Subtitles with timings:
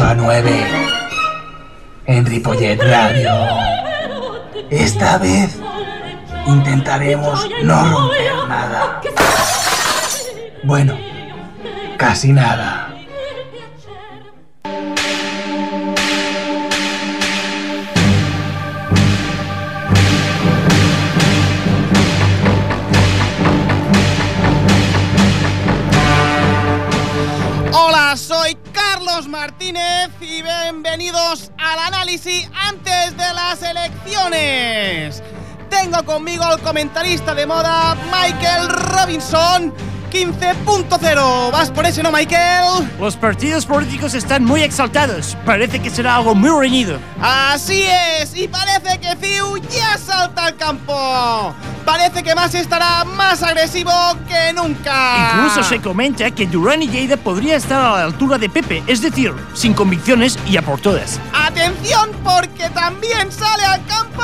[0.00, 0.50] De 8 a 9.
[2.06, 3.32] En Ripollet Radio.
[4.70, 5.58] Esta vez
[6.46, 9.02] intentaremos no romper nada.
[10.62, 10.96] Bueno,
[11.98, 12.79] casi nada.
[36.00, 39.70] Tengo conmigo al comentarista de moda Michael Robinson
[40.10, 41.52] 15.0.
[41.52, 42.88] ¿Vas por ese, no, Michael?
[42.98, 45.36] Los partidos políticos están muy exaltados.
[45.44, 46.98] Parece que será algo muy reñido.
[47.20, 51.54] Así es, y parece que Fiu ya salta al campo.
[51.84, 53.92] Parece que más estará más agresivo
[54.26, 55.34] que nunca.
[55.34, 59.02] Incluso se comenta que Durán y Lleida podría estar a la altura de Pepe, es
[59.02, 61.20] decir, sin convicciones y a por todas.
[61.50, 64.22] Atención porque también sale al campo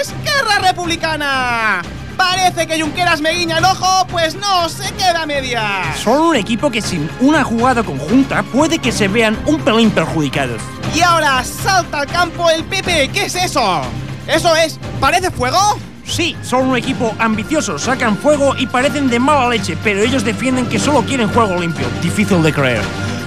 [0.00, 1.82] Esquerra Republicana.
[2.16, 5.98] Parece que Junqueras me guiña el ojo, pues no, se queda a medias.
[6.02, 10.62] Son un equipo que sin una jugada conjunta puede que se vean un pelín perjudicados.
[10.94, 13.82] Y ahora salta al campo el Pepe, ¿qué es eso?
[14.26, 14.78] ¿Eso es?
[14.98, 15.78] ¿Parece fuego?
[16.06, 20.66] Sí, son un equipo ambicioso, sacan fuego y parecen de mala leche, pero ellos defienden
[20.70, 21.86] que solo quieren juego limpio.
[22.00, 22.82] Difícil de creer.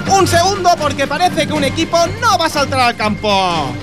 [0.07, 3.73] Un segundo porque parece que un equipo no va a saltar al campo.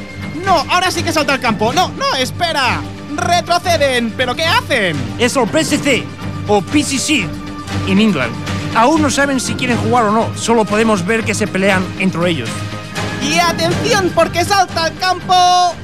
[0.44, 1.72] No, ahora sí que salta al campo.
[1.72, 2.80] No, no, espera.
[3.14, 4.96] Retroceden, pero ¿qué hacen?
[5.18, 6.04] Es el PSC
[6.48, 7.26] o PCC
[7.86, 8.32] en England.
[8.74, 12.30] Aún no saben si quieren jugar o no, solo podemos ver que se pelean entre
[12.30, 12.48] ellos.
[13.22, 15.34] Y atención porque salta al campo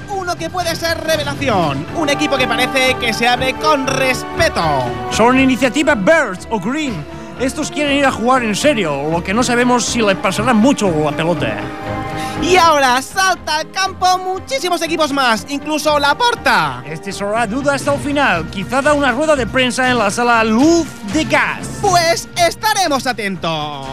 [0.09, 1.87] uno que puede ser revelación.
[1.97, 4.63] Un equipo que parece que se abre con respeto.
[5.11, 7.18] Son iniciativa Birds o Green.
[7.41, 10.93] Estos quieren ir a jugar en serio, lo que no sabemos si le pasará mucho
[11.05, 11.57] la pelota.
[12.43, 16.83] Y ahora salta al campo muchísimos equipos más, incluso la porta.
[16.85, 18.47] Este será duda hasta el final.
[18.51, 21.69] Quizá da una rueda de prensa en la sala Luz de Gas.
[21.81, 23.87] Pues estaremos atentos.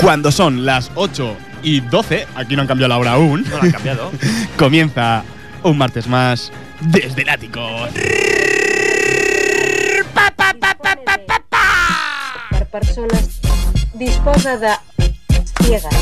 [0.00, 3.62] Cuando son las 8 y 12, aquí no han cambiado la hora aún, No lo
[3.64, 4.12] han cambiado.
[4.56, 5.24] comienza
[5.64, 7.60] un martes más desde el ático.
[12.50, 13.40] per persones
[13.94, 14.68] disposa de
[15.60, 15.94] ciegas.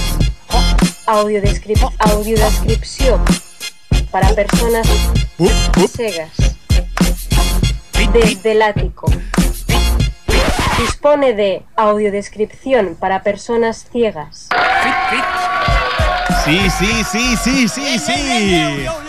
[1.06, 3.19] Audiodescrip audiodescripció
[4.10, 4.86] para personas
[5.96, 6.31] cegas.
[8.12, 9.10] Desde el ático.
[10.78, 14.50] Dispone de audiodescripción para personas ciegas.
[16.45, 19.03] Sí, sí, sí, sí, sí, sí.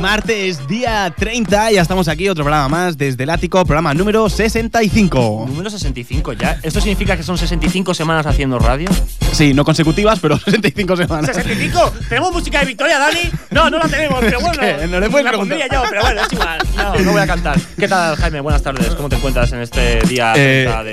[0.00, 5.46] Martes, día 30, ya estamos aquí, otro programa más desde el ático, programa número 65.
[5.48, 6.58] Número 65 ya.
[6.62, 8.88] ¿Esto significa que son 65 semanas haciendo radio?
[9.32, 11.36] Sí, no consecutivas, pero 65 semanas.
[11.36, 11.90] ¿65?
[12.08, 13.30] ¿Tenemos música de Victoria, Dani?
[13.50, 14.60] No, no la tenemos, pero bueno.
[14.60, 15.58] que no le puedes la preguntar.
[15.58, 16.58] pondría yo, pero bueno, es igual.
[16.76, 17.60] No, no voy a cantar.
[17.78, 18.40] ¿Qué tal, Jaime?
[18.40, 18.94] Buenas tardes.
[18.94, 20.84] ¿Cómo te encuentras en este día Eh, 30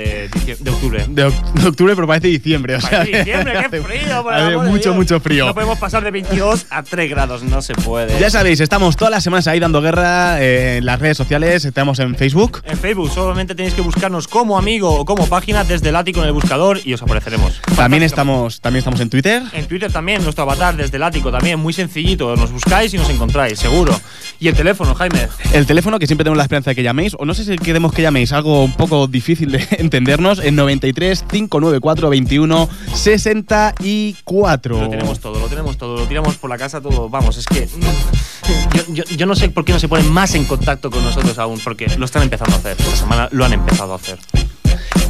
[0.64, 1.04] de, octubre?
[1.08, 2.76] De, oc- de octubre, pero parece diciembre.
[2.76, 4.96] O sea, Parece diciembre, qué frío, por mucho, Dios.
[4.96, 5.46] mucho frío.
[5.46, 8.18] No podemos pasar de 22 a 3 grados, no se puede.
[8.18, 11.98] Ya sabéis, estamos todas las semanas ahí dando guerra eh, en las redes sociales, estamos
[11.98, 12.62] en Facebook.
[12.64, 16.26] En Facebook solamente tenéis que buscarnos como amigo o como página desde el ático en
[16.26, 17.60] el buscador y os apareceremos.
[17.76, 19.42] También estamos, también estamos en Twitter.
[19.52, 22.34] En Twitter también, nuestro avatar desde el ático también, muy sencillito.
[22.36, 23.98] Nos buscáis y nos encontráis, seguro.
[24.40, 25.28] Y el teléfono, Jaime.
[25.52, 27.92] El teléfono, que siempre tenemos la esperanza de que llaméis, o no sé si queremos
[27.92, 34.80] que llaméis, algo un poco difícil de entendernos, en 93 594 21 64.
[34.80, 37.08] Lo tenemos todo, lo tenemos todo, lo tiramos por la casa todo.
[37.08, 37.66] Vamos, es que.
[37.66, 41.02] mm, Yo, yo- yo no sé por qué no se ponen más en contacto con
[41.04, 42.76] nosotros aún, porque lo están empezando a hacer.
[42.78, 44.18] Esta semana lo han empezado a hacer.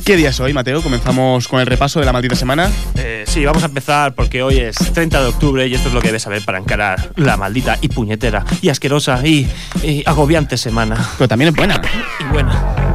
[0.04, 0.82] ¿Qué día es hoy, Mateo?
[0.82, 2.70] Comenzamos con el repaso de la maldita semana.
[2.94, 6.00] Eh, sí, vamos a empezar porque hoy es 30 de octubre y esto es lo
[6.00, 9.48] que debes saber para encarar la maldita y puñetera y asquerosa y,
[9.82, 10.96] y agobiante semana.
[11.18, 11.82] Pero también es buena.
[12.20, 12.85] Y buena.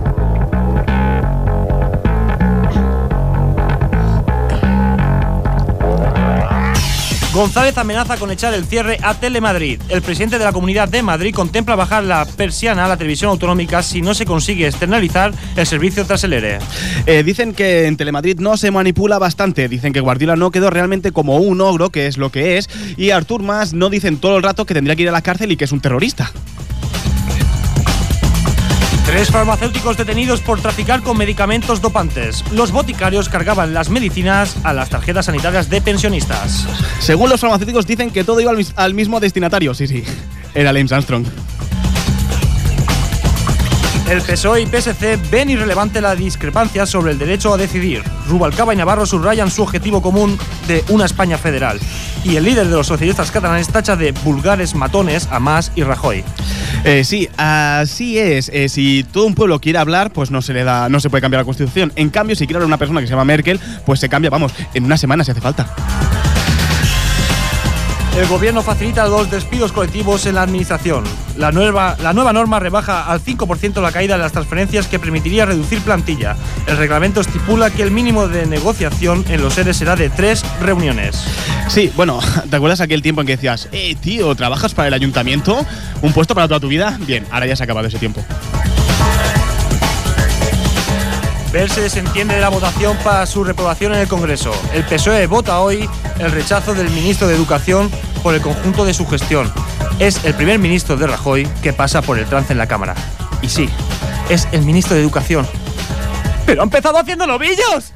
[7.34, 9.80] González amenaza con echar el cierre a Telemadrid.
[9.88, 13.82] El presidente de la Comunidad de Madrid contempla bajar la persiana a la televisión autonómica
[13.84, 16.60] si no se consigue externalizar el servicio tras el ERE.
[17.06, 19.70] Eh, dicen que en Telemadrid no se manipula bastante.
[19.70, 22.70] Dicen que Guardiola no quedó realmente como un ogro, que es lo que es.
[22.98, 25.54] Y Artur Mas no dicen todo el rato que tendría que ir a la cárcel
[25.54, 26.34] y que es un terrorista.
[29.12, 32.46] Tres farmacéuticos detenidos por traficar con medicamentos dopantes.
[32.52, 36.66] Los boticarios cargaban las medicinas a las tarjetas sanitarias de pensionistas.
[37.00, 39.74] Según los farmacéuticos dicen que todo iba al, mis- al mismo destinatario.
[39.74, 40.06] Sí, sí.
[40.56, 41.26] Era James Armstrong.
[44.12, 48.04] El PSOE y PSC ven irrelevante la discrepancia sobre el derecho a decidir.
[48.28, 50.38] Rubalcaba y Navarro subrayan su objetivo común
[50.68, 51.80] de una España federal.
[52.26, 56.26] Y el líder de los socialistas catalanes tacha de vulgares matones a Mas y Rajoy.
[56.84, 58.50] Eh, sí, así es.
[58.50, 61.22] Eh, si todo un pueblo quiere hablar, pues no se le da, no se puede
[61.22, 61.94] cambiar la constitución.
[61.96, 64.52] En cambio, si quiere hablar una persona que se llama Merkel, pues se cambia, vamos,
[64.74, 65.74] en una semana si hace falta.
[68.18, 71.06] El gobierno facilita los despidos colectivos en la administración.
[71.38, 75.46] La nueva, la nueva norma rebaja al 5% la caída de las transferencias que permitiría
[75.46, 76.36] reducir plantilla.
[76.68, 81.24] El reglamento estipula que el mínimo de negociación en los seres será de tres reuniones.
[81.70, 82.20] Sí, bueno,
[82.50, 85.66] ¿te acuerdas aquel tiempo en que decías, eh, tío, ¿trabajas para el ayuntamiento?
[86.02, 86.98] ¿Un puesto para toda tu vida?
[87.08, 88.26] Bien, ahora ya se ha acabado ese tiempo.
[91.52, 94.54] Ver se desentiende de la votación para su reprobación en el Congreso.
[94.74, 97.92] El PSOE vota hoy el rechazo del ministro de Educación
[98.24, 99.52] por el conjunto de su gestión.
[100.00, 102.96] Es el primer ministro de Rajoy que pasa por el trance en la Cámara.
[103.42, 103.70] Y sí,
[104.30, 105.46] es el ministro de Educación.
[106.46, 107.94] ¡Pero ha empezado haciendo novillos!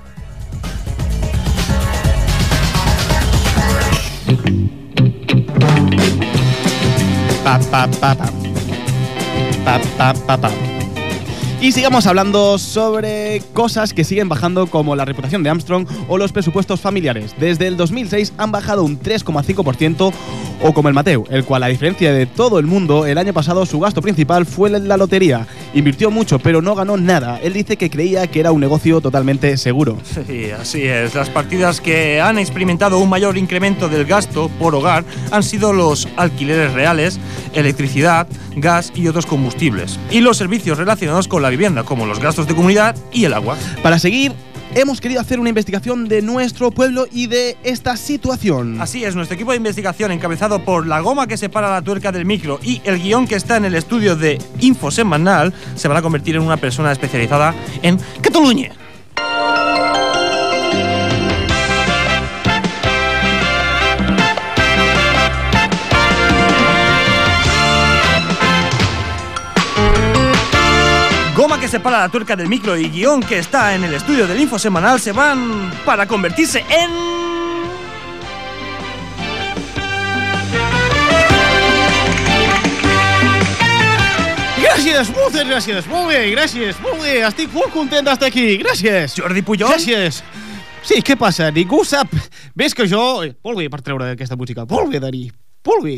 [7.42, 8.25] Pa, pa, pa, pa.
[9.63, 10.75] Pa, pa, pa, pa.
[11.65, 16.31] Y sigamos hablando sobre cosas que siguen bajando como la reputación de Armstrong o los
[16.31, 17.33] presupuestos familiares.
[17.39, 20.13] Desde el 2006 han bajado un 3,5%
[20.62, 23.65] o como el Mateo, el cual a diferencia de todo el mundo, el año pasado
[23.65, 25.47] su gasto principal fue la lotería.
[25.75, 27.38] Invirtió mucho pero no ganó nada.
[27.44, 29.98] Él dice que creía que era un negocio totalmente seguro.
[30.25, 31.13] Sí, así es.
[31.13, 36.07] Las partidas que han experimentado un mayor incremento del gasto por hogar han sido los
[36.16, 37.19] alquileres reales,
[37.54, 38.25] electricidad,
[38.56, 40.00] gas y otros combustibles.
[40.10, 43.57] Y los servicios relacionados con la vivienda, como los gastos de comunidad y el agua.
[43.83, 44.31] Para seguir,
[44.75, 48.80] hemos querido hacer una investigación de nuestro pueblo y de esta situación.
[48.81, 52.25] Así es, nuestro equipo de investigación, encabezado por la goma que separa la tuerca del
[52.25, 56.01] micro y el guion que está en el estudio de Info Semanal, se van a
[56.01, 58.74] convertir en una persona especializada en Cataluña.
[71.65, 74.59] Que separa la tuerca del micro y guion que está en el estudio del Info
[74.59, 76.91] Semanal se van para convertirse en...
[84.62, 85.89] Gràcies, moltes gràcies.
[85.89, 87.23] Molt bé, gràcies, molt bé.
[87.25, 88.59] Estic molt content d'estar aquí.
[88.62, 89.17] Gràcies.
[89.17, 89.73] Jordi Pujol?
[89.73, 90.21] Gràcies.
[90.85, 91.50] Sí, què passa?
[91.50, 92.13] Ningú sap
[92.53, 93.01] més que jo...
[93.41, 94.69] Molt bé per treure aquesta música.
[94.69, 95.31] Molt bé, Dani.
[95.65, 95.97] Molt bé.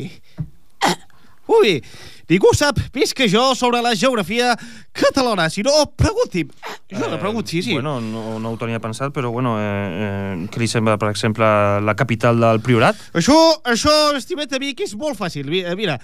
[1.52, 1.82] Molt bé.
[2.28, 4.52] Ningú sap més que jo sobre la geografia
[4.92, 5.46] catalana.
[5.50, 6.50] Si no, pregunti'm.
[6.92, 7.74] Jo la pregunto, sí, sí.
[7.78, 11.48] Bueno, no, no ho tenia pensat, però bueno, eh, eh, què li sembla, per exemple,
[11.88, 13.00] la capital del Priorat?
[13.16, 15.48] Això, això, estimat amic, és molt fàcil.
[15.62, 15.96] Eh, Mira,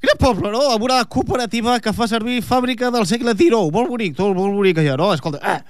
[0.00, 0.64] gran poble, no?
[0.72, 3.68] Amb una cooperativa que fa servir fàbrica del segle XIX.
[3.74, 5.12] Molt bonic, tot molt bonic allà, no?
[5.12, 5.60] Escolta, eh,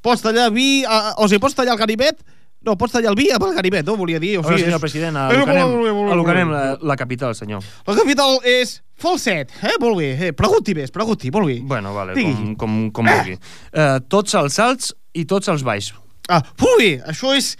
[0.00, 0.84] pots tallar vi...
[0.86, 2.22] Eh, o sigui, pots tallar el ganivet...
[2.66, 3.94] No, pots tallar el vi amb el ganivet, no?
[3.96, 4.36] Volia dir.
[4.38, 7.62] O Hola, sigui, senyor és- president, Eh, alocarem, la, la capital, senyor.
[7.86, 9.76] La capital és Falset, eh?
[9.80, 10.08] Molt bé.
[10.28, 11.60] Eh, pregunti més, pregunti, molt bé.
[11.62, 12.32] Bueno, vale, Digui.
[12.34, 13.38] com, com, com vulgui.
[13.72, 15.92] Eh, tots els alts i tots els baix.
[16.28, 17.52] Ah, molt bé, això és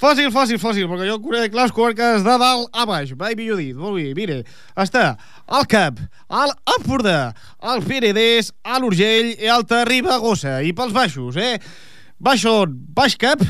[0.00, 3.74] fàcil, fàcil, fàcil, perquè jo conec les comarques de dalt a baix, mai millor dit.
[3.76, 4.44] Molt bé, mire,
[4.78, 5.16] està
[5.48, 5.98] al Cap,
[6.30, 10.62] al Empordà, al Penedès, a l'Urgell i al Ribagorça.
[10.62, 11.58] I pels baixos, eh?
[12.20, 12.74] Baix on?
[12.94, 13.40] Baix Cap,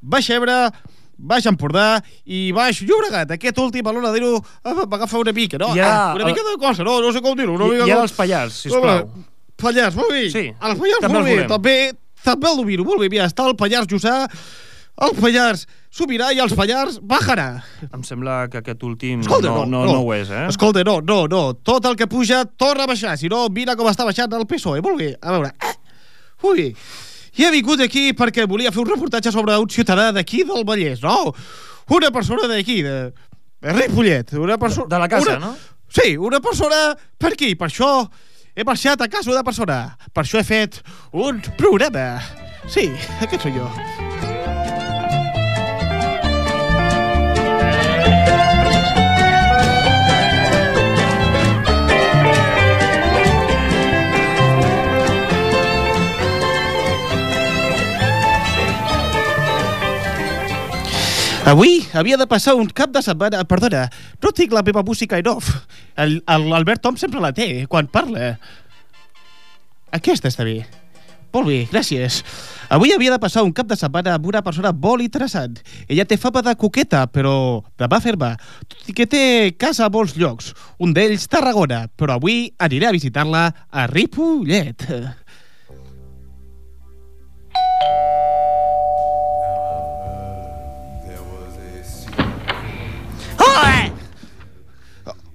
[0.00, 0.56] Baix Ebre,
[1.18, 3.34] Baix Empordà i Baix Llobregat.
[3.36, 5.72] Aquest últim, a l'hora de dir-ho, eh, m'agafa una mica, no?
[5.74, 7.00] Hi ha Ah, una mica de cosa, no?
[7.00, 7.52] No sé com dir-ho.
[7.58, 9.10] Una I, mica I ara com- els Pallars, sisplau.
[9.60, 10.30] Pallars, molt bé.
[10.30, 11.46] Sí, Els Pallars, també molt bé.
[11.50, 11.76] També,
[12.24, 13.10] també el domino, molt bé.
[13.12, 14.16] Mira, està el Pallars Jussà,
[15.02, 17.64] el Pallars Sobirà i els Pallars Bajarà.
[17.92, 20.46] Em sembla que aquest últim Escolta, no, no, no, ho és, eh?
[20.48, 21.40] Escolta, no, no, no.
[21.66, 23.16] Tot el que puja torna a baixar.
[23.18, 24.80] Si no, mira com està baixant el PSOE.
[24.86, 25.50] Molt bé, a veure.
[26.46, 26.68] Ui,
[27.40, 31.00] i he vingut aquí perquè volia fer un reportatge sobre un ciutadà d'aquí del Vallès,
[31.00, 31.32] no?
[31.96, 32.96] Una persona d'aquí, de,
[33.64, 34.34] de Ripollet.
[34.36, 34.90] Una persona...
[34.92, 35.80] De la casa, una, no?
[35.88, 36.82] Sí, una persona
[37.18, 37.54] per aquí.
[37.56, 37.90] Per això
[38.52, 39.80] he marxat a casa d'una persona.
[40.12, 40.82] Per això he fet
[41.16, 42.06] un programa.
[42.68, 42.90] Sí,
[43.24, 44.09] aquest soy jo.
[61.50, 63.40] Avui havia de passar un cap de setmana...
[63.50, 63.88] Perdona,
[64.22, 65.48] no tinc la meva música en off.
[65.98, 68.36] L'Albert Tom sempre la té, quan parla.
[69.98, 70.60] Aquesta està bé.
[71.34, 72.20] Molt bé, gràcies.
[72.70, 75.58] Avui havia de passar un cap de setmana amb una persona molt interessant.
[75.90, 77.34] Ella té fama de coqueta, però
[77.78, 78.36] de mà ferma,
[78.70, 79.24] tot i que té
[79.58, 80.52] casa a molts llocs.
[80.78, 84.86] Un d'ells, Tarragona, però avui aniré a visitar-la a Ripollet.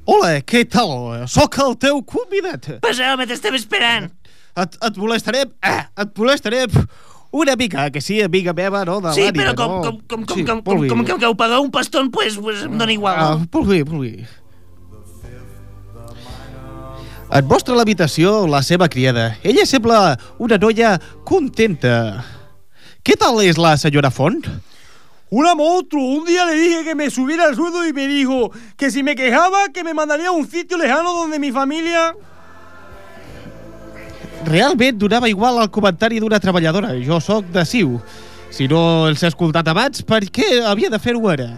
[0.06, 1.26] Hola, què tal?
[1.32, 2.76] Sóc el teu convidat.
[2.84, 4.12] Passa, home, t'estem esperant.
[4.56, 5.46] Et, et molestaré...
[5.66, 6.62] Eh, et molestaré
[7.36, 9.00] una mica, que sí, amiga meva, no?
[9.02, 9.82] De Sí, però com, no?
[9.82, 12.62] com, com, com, Sí, com, com, com, com que ho pagueu un paston, pues, pues
[12.68, 13.18] em dóna igual.
[13.18, 14.14] Ah, molt bé.
[17.36, 19.34] Et mostra l'habitació la seva criada.
[19.44, 20.94] Ella sembla una noia
[21.26, 22.22] contenta.
[23.04, 24.46] Què tal és la senyora Font?
[25.30, 26.04] Una monstruo.
[26.04, 29.16] Un día le dije que me subiera al sueldo y me dijo que si me
[29.16, 32.16] quejaba que me mandaría a un sitio lejano donde mi familia...
[34.46, 36.92] Realment donava igual el comentari d'una treballadora.
[37.02, 37.96] Jo sóc de Siu.
[38.54, 41.56] Si no els he escoltat abans, per què havia de fer-ho ara?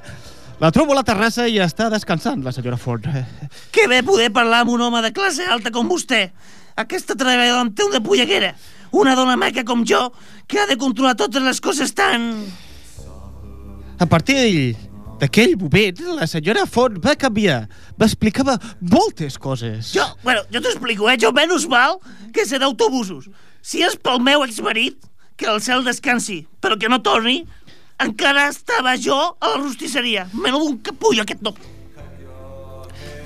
[0.62, 3.04] La trobo a la terrassa i està descansant, la senyora Font.
[3.76, 6.30] Que bé poder parlar amb un home de classe alta com vostè.
[6.80, 8.54] Aquesta treballadora em té una polleguera.
[8.96, 10.08] Una dona maca com jo,
[10.48, 12.32] que ha de controlar totes les coses tan...
[14.00, 14.76] A partir
[15.18, 17.64] d'aquell moment, la senyora Font va canviar.
[17.98, 18.58] M'explicava
[18.94, 19.90] moltes coses.
[19.96, 21.18] Jo, bueno, jo t'ho explico, eh?
[21.18, 21.98] Jo menys mal
[22.34, 23.26] que sé d'autobusos.
[23.66, 25.00] Si és pel meu exmarit,
[25.38, 27.40] que el cel descansi, però que no torni,
[28.02, 30.28] encara estava jo a la rostisseria.
[30.34, 31.56] Menys un capullo aquest no.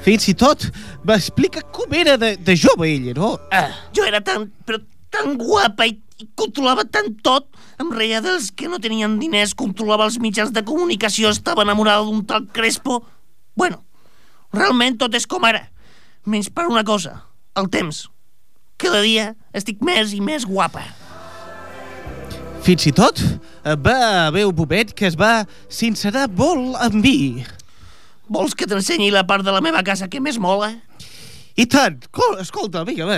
[0.01, 0.69] Fins i tot
[1.05, 3.35] m'explica com era de, de jove ella, no?
[3.51, 4.79] Ah, jo era tan, però
[5.11, 5.99] tan guapa i
[6.35, 7.47] controlava tant tot.
[7.81, 12.23] Em reia dels que no tenien diners, controlava els mitjans de comunicació, estava enamorada d'un
[12.29, 13.01] tal Crespo.
[13.57, 13.83] Bueno,
[14.53, 15.65] realment tot és com ara.
[16.25, 17.23] Menys per una cosa,
[17.57, 18.05] el temps.
[18.81, 20.83] Cada dia estic més i més guapa.
[22.61, 27.41] Fins i tot eh, va haver un moment que es va sincerar molt amb mi.
[28.31, 30.69] Vols que t'ensenyi la part de la meva casa que més mola?
[31.57, 31.97] I tant!
[32.13, 33.17] Co- Escolta, vinga, va,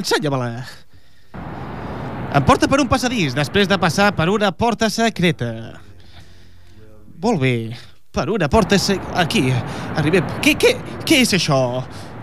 [0.00, 0.64] ensenya-me-la.
[2.34, 5.48] Em porta per un passadís després de passar per una porta secreta.
[7.22, 7.54] Molt bé.
[8.12, 8.98] Per una porta se...
[9.16, 9.46] Aquí,
[9.96, 10.26] arribem.
[10.44, 10.74] Què, què,
[11.08, 11.58] què és això?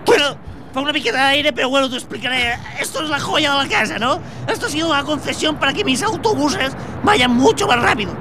[0.05, 0.29] Bueno,
[0.73, 2.53] fa una miqueta d'aire, pero bueno, te explicaré.
[2.79, 4.19] Esto es la joya de la casa, ¿no?
[4.47, 8.13] Esto ha sido una concesión para que mis autobuses vayan mucho más rápido.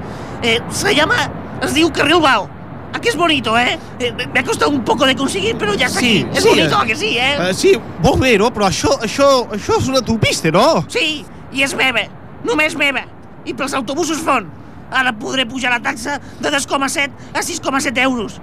[0.42, 1.30] Eh, se llama...
[1.62, 2.48] Es diu Carril Bao.
[2.92, 3.78] Aquí es bonito, ¿eh?
[3.98, 6.26] Eh, me- ha costado un poco de conseguir, pero ya está aquí.
[6.34, 7.36] Es bonito, ¿a que sí, eh?
[7.38, 7.72] Uh, sí,
[8.02, 8.50] molt bé, no?
[8.54, 10.84] Però això, això, això és una autopista, no?
[10.88, 12.04] Sí, i és meva.
[12.44, 13.06] Només meva.
[13.44, 14.50] I pels autobusos font.
[14.94, 18.38] Ara podré pujar la taxa de 2,7 a 6,7 euros.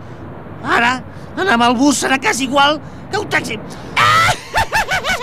[0.64, 0.98] Ara,
[1.36, 2.80] anar amb el bus serà quasi igual
[3.12, 3.60] que un taxi.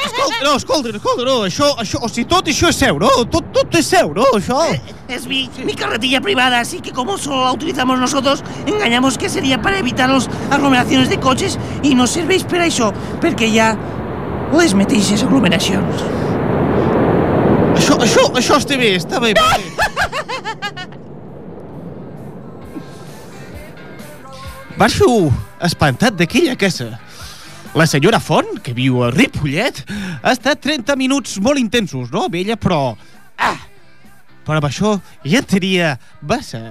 [0.04, 3.08] Escolta, no, escolta, escolta, no, això, això, o sigui, tot això és seu, no?
[3.32, 4.60] Tot, tot és seu, no, això?
[5.08, 9.60] Es mi, mi carretilla privada, así que como solo la utilizamos nosotros, engañamos que sería
[9.62, 12.92] para evitar las aglomeraciones de coches y nos serveix per això,
[13.22, 13.74] perquè hi ha
[14.54, 16.27] les mateixes aglomeracions.
[17.78, 19.32] Això, això, això està bé, està bé.
[24.78, 25.08] Marxo
[25.64, 26.92] espantat d'aquella casa.
[27.78, 29.82] La senyora Font, que viu a Ripollet,
[30.22, 32.94] ha estat 30 minuts molt intensos, no, amb ella, però...
[33.38, 33.58] Ah!
[34.46, 34.94] Però amb això
[35.26, 36.62] ja en tenia massa.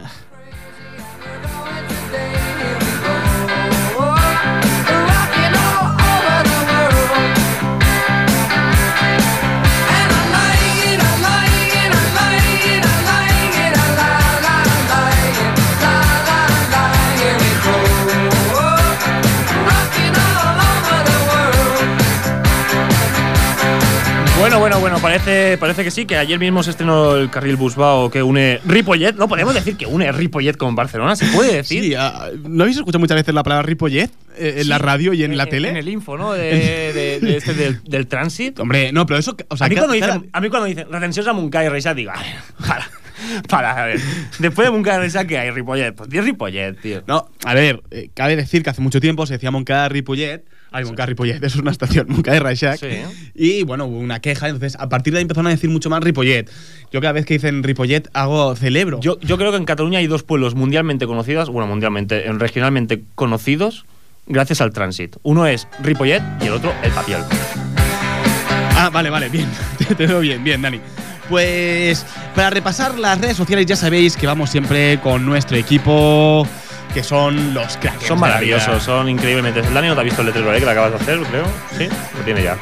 [24.40, 28.10] Bueno, bueno, bueno, parece, parece que sí, que ayer mismo se estrenó el carril Busbao
[28.10, 29.14] que une Ripollet.
[29.16, 31.84] No podemos decir que une Ripollet con Barcelona, ¿se puede decir?
[31.84, 34.70] Sí, ah, ¿no habéis escuchado muchas veces la palabra Ripollet eh, en Sí.
[34.70, 35.70] la radio y en, la tele?
[35.70, 36.34] En el info, ¿no?
[36.38, 38.62] De, de- de este del, del tránsito.
[38.62, 39.36] Hombre, no, pero eso...
[39.50, 41.66] O sea, a, mí cada- cuando cada- dicen, a mí cuando dicen retencions a Montcada
[41.66, 42.28] y Reixac, digo, "Ay,
[42.66, 42.90] para,
[43.50, 44.00] para, a ver.
[44.40, 45.50] Después de Montcada y Reixac, ¿qué hay?
[45.52, 45.94] Ripollet.
[45.94, 47.04] Pues di Ripollet, tío.
[47.08, 50.46] No, a ver, eh, cabe decir que hace mucho tiempo se decía Moncada Ripollet.
[50.78, 52.80] Ay, Moncada Ripollet, es una estación, Moncada de Reixac.
[52.80, 52.88] Sí.
[53.34, 56.04] Y bueno, hubo una queja, entonces a partir de ahí empezaron a decir mucho más
[56.04, 56.50] Ripollet.
[56.92, 59.00] Yo cada vez que dicen Ripollet hago celebro.
[59.00, 63.04] Yo, yo creo que en Cataluña hay dos pueblos mundialmente conocidos, bueno, mundialmente, en- regionalmente
[63.16, 63.86] conocidos,
[64.28, 65.20] gracias al tránsito.
[65.24, 67.22] Uno es Ripollet y el otro el Papiol.
[68.80, 69.48] Ah, vale, vale, bien.
[69.80, 70.80] Te, te veo bien, bien, Dani.
[71.30, 72.06] Pues
[72.36, 76.48] para repasar las redes sociales ya sabéis que vamos siempre con nuestro equipo
[76.98, 78.08] que son los cracks.
[78.08, 79.60] Son maravillosos, son increíblemente.
[79.60, 80.58] El Dani no te ha visto el letrero, ¿eh?
[80.58, 81.46] Que lo acabas de hacer, creo.
[81.78, 81.88] Sí,
[82.18, 82.58] lo tiene ya.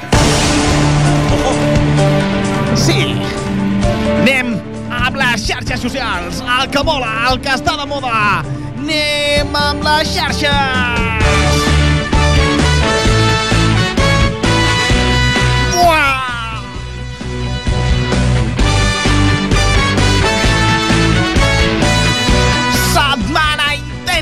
[2.76, 3.16] Sí.
[4.20, 4.58] Anem
[4.92, 6.44] amb les xarxes socials.
[6.60, 8.44] El que mola, el que està de moda.
[8.76, 11.75] Anem amb les xarxes.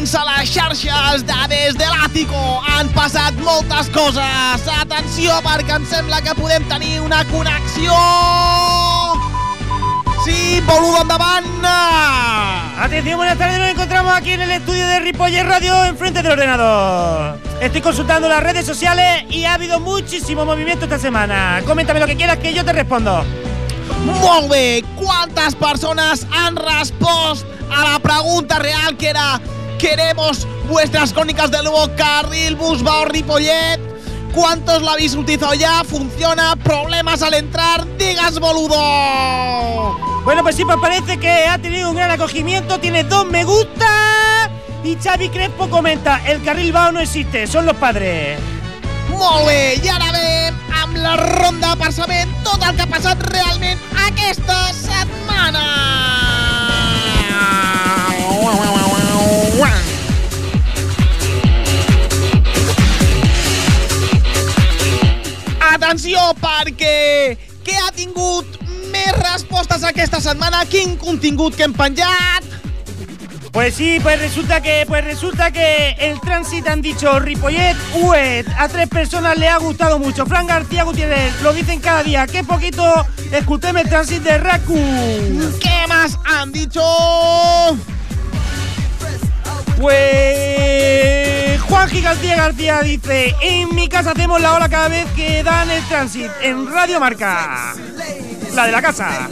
[0.04, 2.40] A les xarxes de Des de l'Àtico.
[2.68, 4.66] Han passat moltes coses.
[4.68, 7.96] Atenció, perquè em sembla que podem tenir una connexió.
[10.26, 11.48] Sí, boludo endavant.
[12.84, 13.60] Atención, buenas tardes.
[13.60, 17.40] Nos encontramos aquí en el estudio de Ripoller Radio, enfrente del ordenador.
[17.62, 21.62] Estoy consultando las redes sociales y ha habido muchísimo movimiento esta semana.
[21.66, 23.24] Coméntame lo que quieras que yo te respondo.
[24.04, 24.84] Molt bé.
[24.98, 29.40] Quantes persones han respost a la pregunta real que era
[29.84, 33.82] queremos vuestras crónicas del nuevo carril Busbao Ripollet?
[34.34, 35.84] ¿Cuántos lo habéis utilizado ya?
[35.84, 36.56] ¿Funciona?
[36.56, 37.86] ¿Problemas al entrar?
[37.98, 40.00] ¡Digas, boludo!
[40.24, 44.50] Bueno, pues sí, pues parece que ha tenido un gran acogimiento, tiene dos me gusta.
[44.86, 48.40] Y Xavi Crespo comenta, el carril Bao no existe, son los padres.
[49.10, 53.20] Molt bé, i ara ve amb la ronda per saber tot el que ha passat
[53.36, 56.33] realment aquesta setmana.
[65.74, 68.58] Atenció, perquè què ha tingut
[68.90, 70.64] més respostes aquesta setmana?
[70.72, 72.50] Quin contingut que hem penjat?
[73.54, 78.68] Pues sí, pues resulta que, pues resulta que el tránsito han dicho Ripollet, Uet, a
[78.68, 80.26] tres personas le ha gustado mucho.
[80.26, 82.26] Fran García Gutiérrez, lo dicen cada día.
[82.26, 82.84] Qué poquito
[83.32, 84.80] escúcheme el tránsito de Raku.
[85.62, 86.82] ¿Qué más han dicho?
[89.80, 95.70] Pues Juanji García García dice, en mi casa hacemos la ola cada vez que dan
[95.70, 97.74] el tránsito en Radio Marca.
[98.54, 99.30] La de la casa.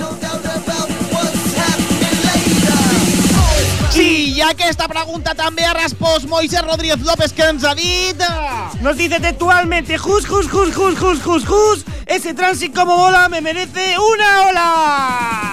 [3.92, 8.24] Sí, i aquesta pregunta també ha respost Moisés Rodríguez López, que ens ha dit...
[8.82, 13.42] Nos dice textualmente, jus, jus, jus, jus, jus, jus, jus, ese tránsito como bola me
[13.42, 15.51] merece una ola.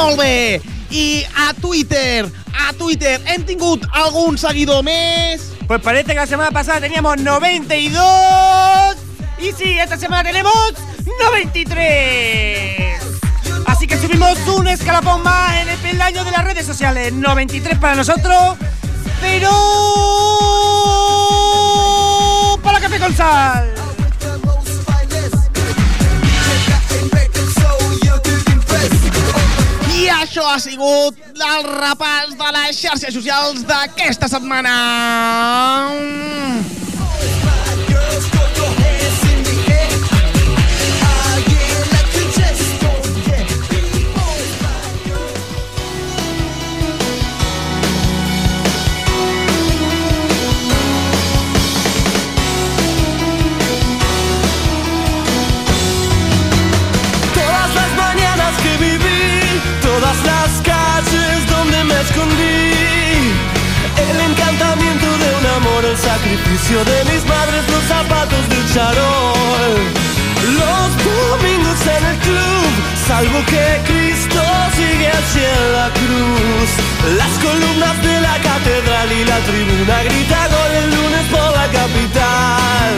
[0.00, 5.52] I a Twitter, a Twitter, hem tingut algun seguidor més?
[5.68, 8.96] Pues parece que la semana pasada teníamos 92
[9.38, 10.72] y sí, esta semana tenemos
[11.20, 12.98] 93.
[13.66, 17.12] Así que subimos un escalafón más en el peldaño de las redes sociales.
[17.12, 18.56] 93 para nosotros,
[19.20, 19.50] pero
[22.62, 23.79] para café con sal.
[30.20, 34.76] Això ha sigut el repàs de les xarxes socials d'aquesta setmana.
[63.96, 69.74] El encantamiento de un amor, el sacrificio de mis madres, los zapatos del charol.
[70.60, 72.70] Los domingos en el club,
[73.06, 74.42] salvo que Cristo
[74.76, 76.70] sigue hacia la cruz.
[77.16, 82.92] Las columnas de la catedral y la tribuna grita gol el lunes por la capital.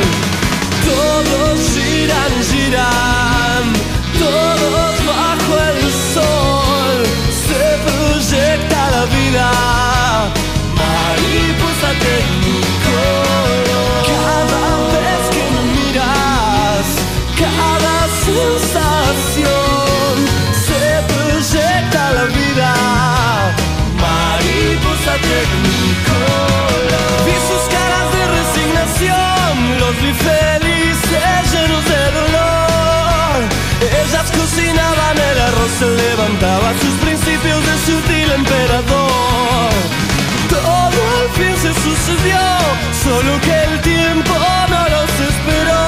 [0.84, 3.21] Todos giran, giran,
[27.48, 33.36] sus caras de resignación, los vi felices, llenos de dolor.
[34.02, 39.70] Ellas cocinaban el arroz, se levantaba sus principios de sutil emperador.
[40.48, 42.42] Todo al fin se sucedió,
[43.04, 44.34] solo que el tiempo
[44.72, 45.84] no los esperó.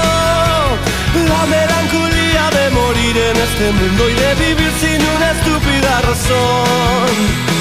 [1.33, 7.54] La melancolía de morir en este mundo y de vivir sin una estúpida razón.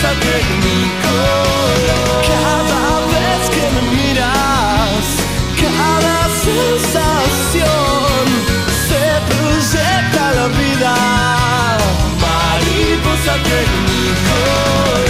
[0.00, 1.76] saque mi color.
[2.32, 5.04] Cada vez que me miras,
[5.62, 8.24] cada sensación
[8.88, 10.94] se proyecta la vida.
[12.24, 15.00] Mariposa que mi color.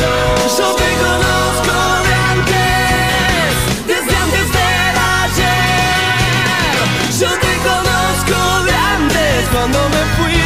[0.59, 3.48] Yo te conozco de antes,
[3.90, 6.74] desde antes del ayer.
[7.20, 10.38] Yo te conozco de antes cuando me fui.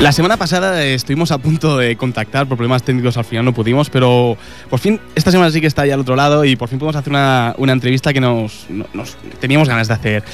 [0.00, 3.90] La semana pasada estuvimos a punto de contactar por problemas técnicos, al final no pudimos,
[3.90, 4.38] pero
[4.70, 6.96] por fin esta semana sí que está ahí al otro lado y por fin podemos
[6.96, 10.24] hacer una, una entrevista que nos, no- nos teníamos ganas de hacer.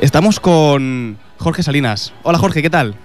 [0.00, 2.12] Estamos con Jorge Salinas.
[2.24, 2.96] Hola Jorge, ¿qué tal?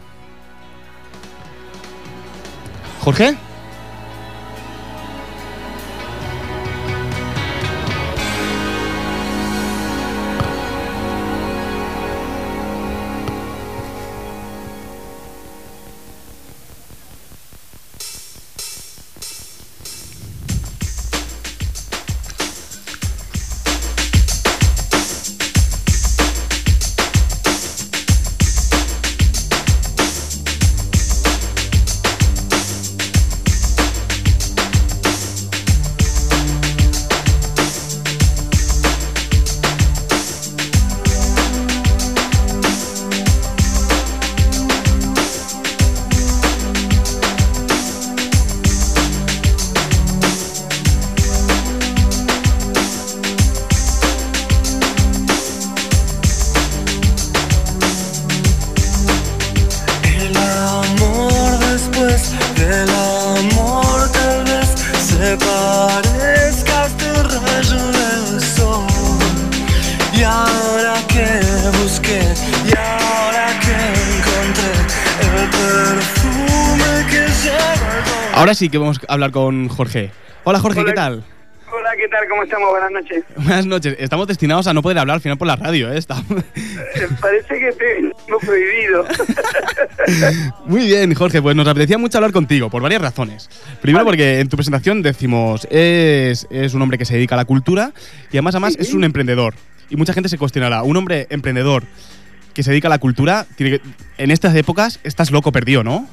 [3.01, 3.35] ¿Jorge?
[78.62, 80.12] Sí que vamos a hablar con Jorge.
[80.43, 80.93] Hola Jorge, ¿qué Hola.
[80.93, 81.24] tal?
[81.74, 82.28] Hola, ¿qué tal?
[82.30, 82.69] ¿Cómo estamos?
[82.69, 83.24] Buenas noches.
[83.38, 83.95] Buenas noches.
[83.97, 85.97] Estamos destinados a no poder hablar al final por la radio, ¿eh?
[85.97, 89.04] Está- Eh, Parece que tengo prohibido.
[90.65, 93.50] Muy bien, Jorge, pues nos apetecía mucho hablar contigo por varias razones.
[93.82, 97.45] Primero porque en tu presentación decimos, es, es un hombre que se dedica a la
[97.45, 97.93] cultura
[98.32, 99.56] y además, además es un emprendedor.
[99.89, 101.84] Y mucha gente se cuestionará, un hombre emprendedor
[102.54, 103.86] que se dedica a la cultura, tiene que-
[104.19, 106.08] en estas épocas estás loco perdido, ¿no?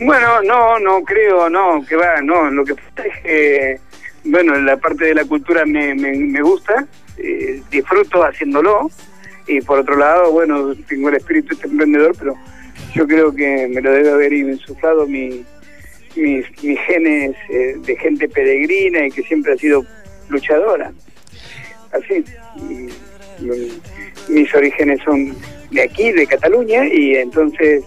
[0.00, 2.50] Bueno, no, no creo, no, que va, no.
[2.50, 3.80] Lo que pasa es que,
[4.24, 6.86] bueno, la parte de la cultura me, me, me gusta,
[7.18, 8.90] eh, disfruto haciéndolo.
[9.46, 12.34] Y por otro lado, bueno, tengo el espíritu este emprendedor, pero
[12.94, 15.44] yo creo que me lo debe haber insuflado mi,
[16.16, 19.84] mis, mis genes eh, de gente peregrina y que siempre ha sido
[20.28, 20.92] luchadora.
[21.92, 22.24] Así.
[22.56, 22.88] Y,
[24.28, 25.34] mis orígenes son
[25.70, 27.84] de aquí, de Cataluña, y entonces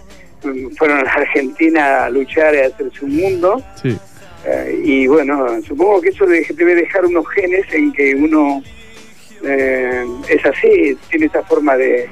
[0.76, 3.62] fueron a la Argentina a luchar y a hacerse un mundo.
[3.82, 3.96] Sí.
[4.44, 8.62] Eh, y bueno, supongo que eso de- debe dejar unos genes en que uno
[9.44, 12.08] eh, es así, tiene esa forma de,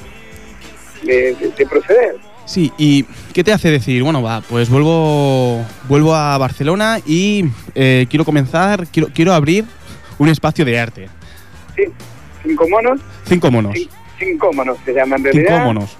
[1.05, 2.17] de, de- de proceder.
[2.47, 7.45] Sí, ¿y qué te hace decir, bueno, va, pues vuelvo, vuelvo a Barcelona y
[7.77, 9.65] eh, quiero comenzar, quiero, quiero abrir
[10.19, 11.09] un espacio de arte?
[11.77, 11.85] ¿sí?
[12.45, 13.75] Cinco monos, Cinco monos.
[13.75, 13.89] cin-
[14.19, 15.65] cinco monos se llama en Cinco realidad.
[15.65, 15.97] monos.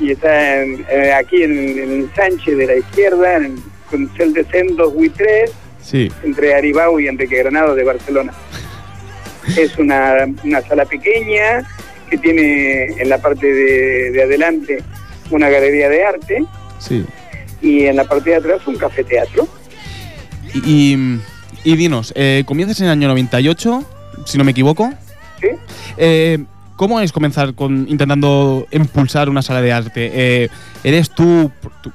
[0.00, 3.56] Y está en- eh, aquí en, Sánchez de la izquierda, en,
[3.90, 5.50] con Cel de Cen 2 y 3,
[5.82, 6.10] Sí.
[6.24, 8.32] entre Aribau y Enrique Granado de Barcelona.
[9.58, 11.62] Es una, una sala pequeña
[12.08, 14.82] que tiene en la parte de, de adelante
[15.30, 16.44] una galería de arte
[16.78, 17.04] Sí.
[17.60, 19.46] y en la parte de atrás un café teatro.
[20.54, 21.20] Y, y,
[21.64, 23.84] y dinos, eh, comienzas en el año 98,
[24.24, 24.92] si no me equivoco.
[25.40, 25.48] ¿sí?
[25.98, 26.38] Eh,
[26.76, 30.10] ¿Cómo es comenzar con intentando impulsar una sala de arte?
[30.12, 30.48] Eh,
[30.82, 31.50] ¿Eres tú,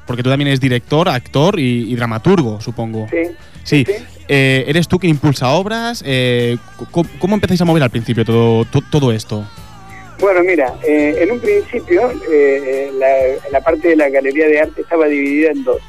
[0.07, 3.07] porque tú también eres director, actor y, y dramaturgo, supongo?
[3.11, 3.17] Sí.
[3.63, 3.83] Sí.
[3.85, 3.93] sí.
[4.29, 6.01] Eh, ¿Eres tú quien impulsa obras?
[6.05, 6.57] Eh,
[6.91, 9.45] ¿cómo, cómo empezáis a mover al principio todo, to- todo esto?
[10.19, 13.07] Bueno, mira, eh, en un principio eh, la,
[13.51, 15.81] la parte de la galería de arte estaba dividida en dos.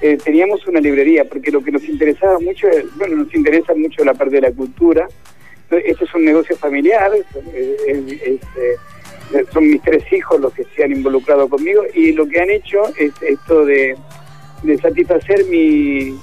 [0.00, 4.12] Eh, teníamos una librería, porque lo que nos interesaba mucho, bueno, nos interesa mucho la
[4.14, 5.08] parte de la cultura.
[5.70, 7.24] Este es un negocio familiar, es-
[7.86, 8.76] eh,
[9.52, 12.82] son mis tres hijos los que se han involucrado conmigo y lo que han hecho
[12.96, 13.96] es esto de,
[14.80, 16.16] satisfacer mi,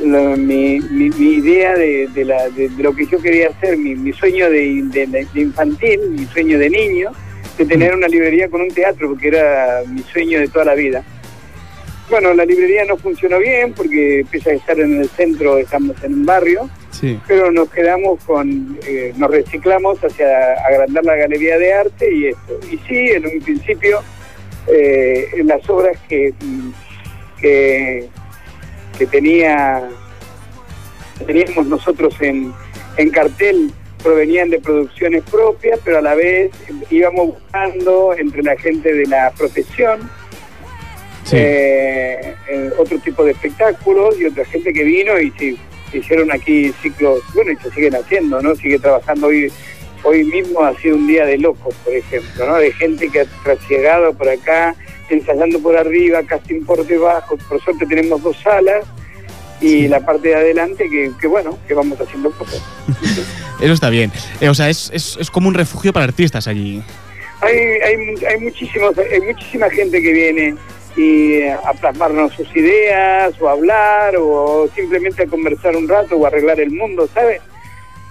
[0.00, 0.76] mi,
[1.20, 2.48] idea de, la-
[2.78, 4.64] lo que yo quería hacer, mi, sueño de
[5.34, 7.10] infantil, mi sueño de niño,
[7.58, 11.04] de tener una librería con un teatro, porque era mi sueño de toda la vida.
[12.08, 16.14] Bueno, la librería no funcionó bien porque pese a estar en el centro, estamos en
[16.14, 17.20] un barrio, Sí.
[17.28, 22.58] pero nos quedamos con, eh, nos reciclamos hacia agrandar la galería de arte y esto.
[22.70, 24.00] Y sí, en un principio,
[24.66, 26.32] eh, en las obras que,
[27.40, 28.08] que,
[28.98, 29.88] que tenía,
[31.26, 32.52] teníamos nosotros en,
[32.96, 33.70] en cartel
[34.02, 36.50] provenían de producciones propias, pero a la vez
[36.90, 40.08] íbamos buscando entre la gente de la profesión
[41.24, 41.36] Sí.
[41.38, 45.56] eh, eh, otro tipo de espectáculos y otra gente que vino y se
[45.92, 48.54] hicieron aquí ciclos, bueno, y se siguen haciendo, ¿no?
[48.54, 49.50] Sigue trabajando hoy.
[50.04, 52.54] Hoy mismo ha sido un día de locos, por ejemplo, ¿no?
[52.56, 54.76] De gente que ha trasiegado por acá
[55.10, 57.36] ensayando por arriba, casting por debajo.
[57.48, 58.84] Por suerte tenemos dos salas
[59.60, 62.62] y la parte de adelante que, que, bueno, que vamos haciendo cosas.
[63.60, 64.12] Eso está bien.
[64.40, 66.82] Eh, o sea, es, es, es como un refugio para artistas allí.
[67.40, 70.54] Hay, hay, hay, muchísimos, hay muchísima gente que viene
[70.96, 76.58] y a plasmarnos sus ideas o hablar o simplemente a conversar un rato o arreglar
[76.60, 77.40] el mundo, ¿sabes?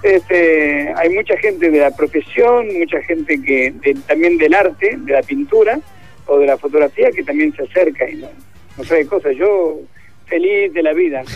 [0.04, 5.14] Este, hay mucha gente de la profesión, mucha gente que de- también del arte, de
[5.14, 5.80] la pintura
[6.28, 8.28] o de la fotografía que también se acerca y no,
[8.78, 9.36] no sabe cosas.
[9.36, 9.80] Yo
[10.26, 11.24] feliz de la vida.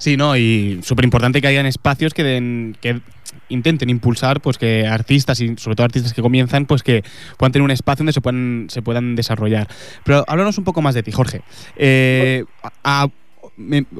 [0.00, 3.00] Sí, no, y súper importante que hayan espacios que den, que
[3.48, 7.02] intenten impulsar, pues que artistas y sobre todo artistas que comienzan, pues que
[7.36, 9.68] puedan tener un espacio donde se puedan, se puedan desarrollar.
[10.04, 11.42] Pero háblanos un poco más de ti, Jorge.
[11.76, 12.44] Eh,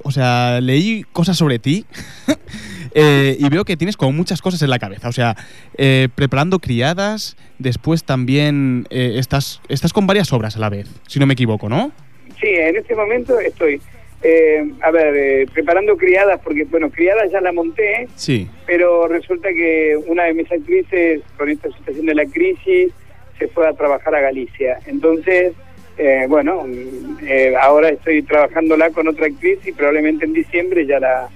[0.03, 1.85] o sea, leí cosas sobre ti
[2.95, 5.09] eh, y veo que tienes como muchas cosas en la cabeza.
[5.09, 5.37] O sea,
[5.77, 11.19] eh, preparando criadas, después también eh, estás, estás con varias obras a la vez, si
[11.19, 11.93] no me equivoco, ¿no?
[12.41, 13.81] Sí, en este momento estoy,
[14.23, 18.49] eh, a ver, eh, preparando criadas, porque bueno, criadas ya la monté, Sí.
[18.67, 22.93] pero resulta que una de mis actrices, con esta situación de la crisis,
[23.39, 24.81] se fue a trabajar a Galicia.
[24.87, 25.53] Entonces,
[25.97, 26.67] eh, bueno,
[27.27, 31.29] eh, ahora estoy trabajándola con otra actriz y probablemente en diciembre ya la,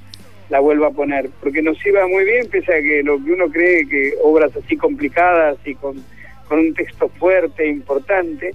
[0.50, 3.48] la vuelva a poner, porque nos iba muy bien, pese a que lo que uno
[3.48, 6.04] cree que obras así complicadas y con,
[6.48, 8.54] con un texto fuerte, importante,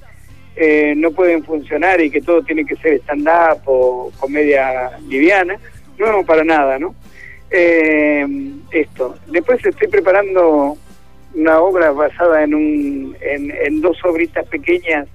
[0.57, 5.57] eh, no pueden funcionar y que todo tiene que ser stand-up o comedia liviana.
[5.97, 6.95] No, para nada, ¿no?
[7.49, 8.25] Eh,
[8.71, 9.17] esto.
[9.27, 10.77] Después estoy preparando
[11.33, 15.07] una obra basada en, un, en, en dos obritas pequeñas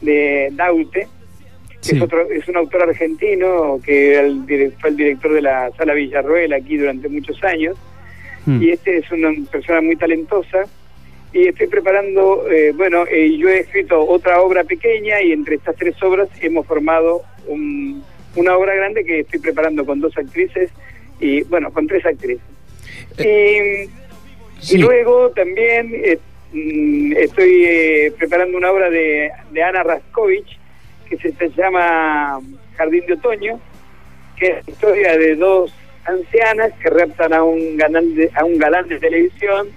[0.00, 1.08] de Daute,
[1.70, 1.96] que Sí.
[1.96, 5.94] es, otro, es un autor argentino que era el fue el director de la Sala
[5.94, 7.76] Villarroel aquí durante muchos años
[8.44, 8.60] Hmm.
[8.60, 10.64] y este es una persona muy talentosa
[11.32, 15.76] y estoy preparando, eh, bueno, eh, yo he escrito otra obra pequeña y entre estas
[15.76, 18.02] tres obras hemos formado un-
[18.36, 20.70] una obra grande que estoy preparando con dos actrices
[21.20, 22.44] y, bueno, con tres actrices.
[23.18, 23.88] Y,
[24.60, 24.76] sí.
[24.76, 26.18] y luego también eh,
[26.52, 30.58] mm, estoy eh, preparando una obra de, de Ana Raskovich
[31.08, 32.40] que se, se llama
[32.76, 33.60] Jardín de Otoño,
[34.38, 35.72] que es la historia de dos
[36.04, 39.68] ancianas que raptan a un galán de, a un galán de televisión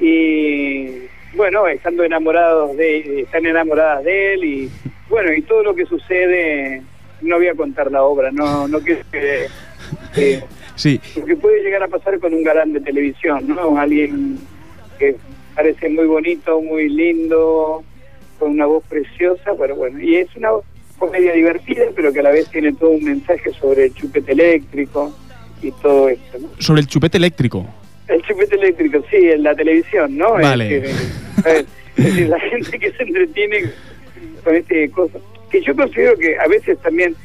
[0.00, 1.02] y
[1.34, 4.70] bueno, estando enamorados de están enamoradas de él y
[5.08, 6.82] bueno, y todo lo que sucede
[7.22, 9.46] no voy a contar la obra, no no quiero que,
[10.76, 11.00] Sí.
[11.16, 13.78] lo que puede llegar a pasar con un galán de televisión, ¿no?
[13.78, 14.38] Alguien
[14.98, 15.16] que
[15.54, 17.82] parece muy bonito, muy lindo,
[18.38, 20.50] con una voz preciosa, pero bueno, y es una
[20.98, 25.14] comedia divertida, pero que a la vez tiene todo un mensaje sobre el chupete eléctrico
[25.62, 26.48] y todo esto, ¿no?
[26.58, 27.66] Sobre el chupete eléctrico.
[28.08, 30.32] El chupete eléctrico, sí, en la televisión, ¿no?
[30.34, 30.90] Vale.
[31.44, 31.66] Es.
[31.96, 33.70] Es la gente que se entretiene
[34.44, 35.18] con este cosa,
[35.50, 37.16] que yo considero que a veces también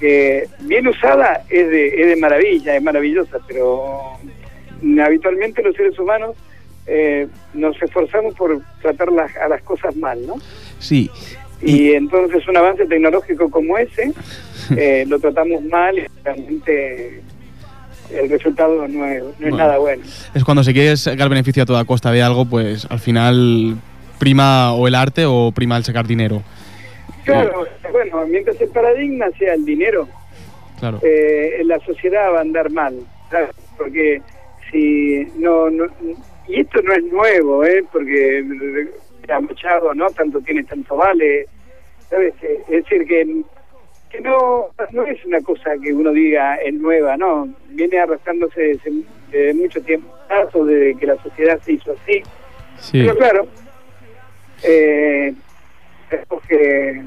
[0.00, 4.18] que bien usada es de, es de maravilla, es maravillosa, pero
[5.02, 6.36] habitualmente los seres humanos
[6.86, 10.34] eh, nos esforzamos por tratar las, a las cosas mal, ¿no?
[10.78, 11.10] Sí.
[11.62, 14.12] Y entonces un avance tecnológico como ese
[14.76, 17.22] eh, lo tratamos mal y realmente
[18.10, 19.56] el resultado no es, no es Bueno.
[19.56, 20.02] nada bueno.
[20.34, 23.76] Es cuando se quiere sacar beneficio a toda costa de algo, pues al final
[24.18, 26.42] prima o el arte o prima el sacar dinero.
[27.24, 30.08] Claro, bueno, mientras el paradigma sea el dinero,
[30.78, 31.00] Claro.
[31.02, 32.94] eh, la sociedad va a andar mal,
[33.30, 33.50] ¿sabes?
[33.76, 34.20] Porque
[34.70, 35.84] si no, no
[36.48, 37.84] y esto no es nuevo, ¿eh?
[37.90, 38.44] Porque
[39.26, 40.06] ya Machado, ¿no?
[40.10, 41.46] Tanto tiene, tanto vale,
[42.08, 42.34] ¿sabes?
[42.42, 43.42] Eh, Es decir, que,
[44.10, 47.48] que no, no es una cosa que uno diga es nueva, ¿no?
[47.70, 48.92] Viene arrastrándose desde,
[49.30, 50.14] desde mucho tiempo,
[50.64, 52.22] desde que la sociedad se hizo así.
[52.78, 53.00] Sí.
[53.02, 53.46] Pero claro,
[54.62, 55.34] eh,
[56.48, 57.02] que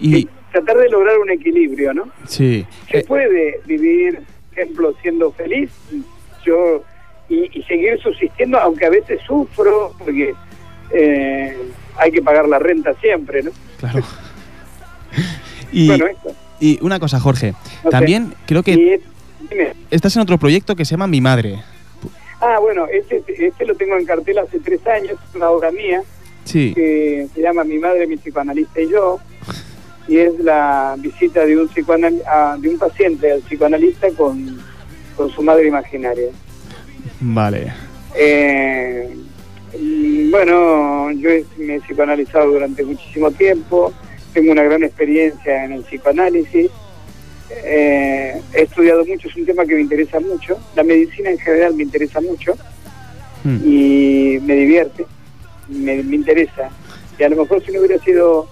[0.00, 2.08] Y tratar de lograr un equilibrio, ¿no?
[2.26, 2.66] sí.
[2.90, 5.70] Se Eh, puede vivir, por ejemplo, siendo feliz,
[6.44, 6.82] yo
[7.28, 10.34] y, y seguir subsistiendo, aunque a veces sufro, porque
[10.90, 11.56] eh,
[11.96, 13.50] hay que pagar la renta siempre, ¿no?
[13.78, 14.00] claro.
[15.72, 16.32] Y, bueno, esto.
[16.60, 17.54] y una cosa, Jorge.
[17.90, 21.62] También creo que es- estás en otro proyecto que se llama Mi Madre.
[22.40, 26.02] Ah, bueno, este, este lo tengo en cartel hace tres años, es una obra mía
[26.44, 26.72] Sí.
[26.74, 29.18] que se llama Mi madre, mi psicoanalista y yo,
[30.08, 32.20] y es la visita de un psicoanal
[32.58, 34.60] de un paciente al psicoanalista con,
[35.16, 36.28] con su madre imaginaria.
[37.20, 37.72] Vale.
[38.16, 39.08] Eh,
[40.30, 43.92] bueno, yo me he psicoanalizado durante muchísimo tiempo,
[44.32, 46.70] tengo una gran experiencia en el psicoanálisis,
[47.64, 51.74] eh, he estudiado mucho, es un tema que me interesa mucho, la medicina en general
[51.74, 52.54] me interesa mucho
[53.44, 53.56] Mm.
[53.64, 55.04] y me divierte,
[55.68, 56.70] me, me interesa
[57.18, 58.48] Y a lo mejor si no hubiera sido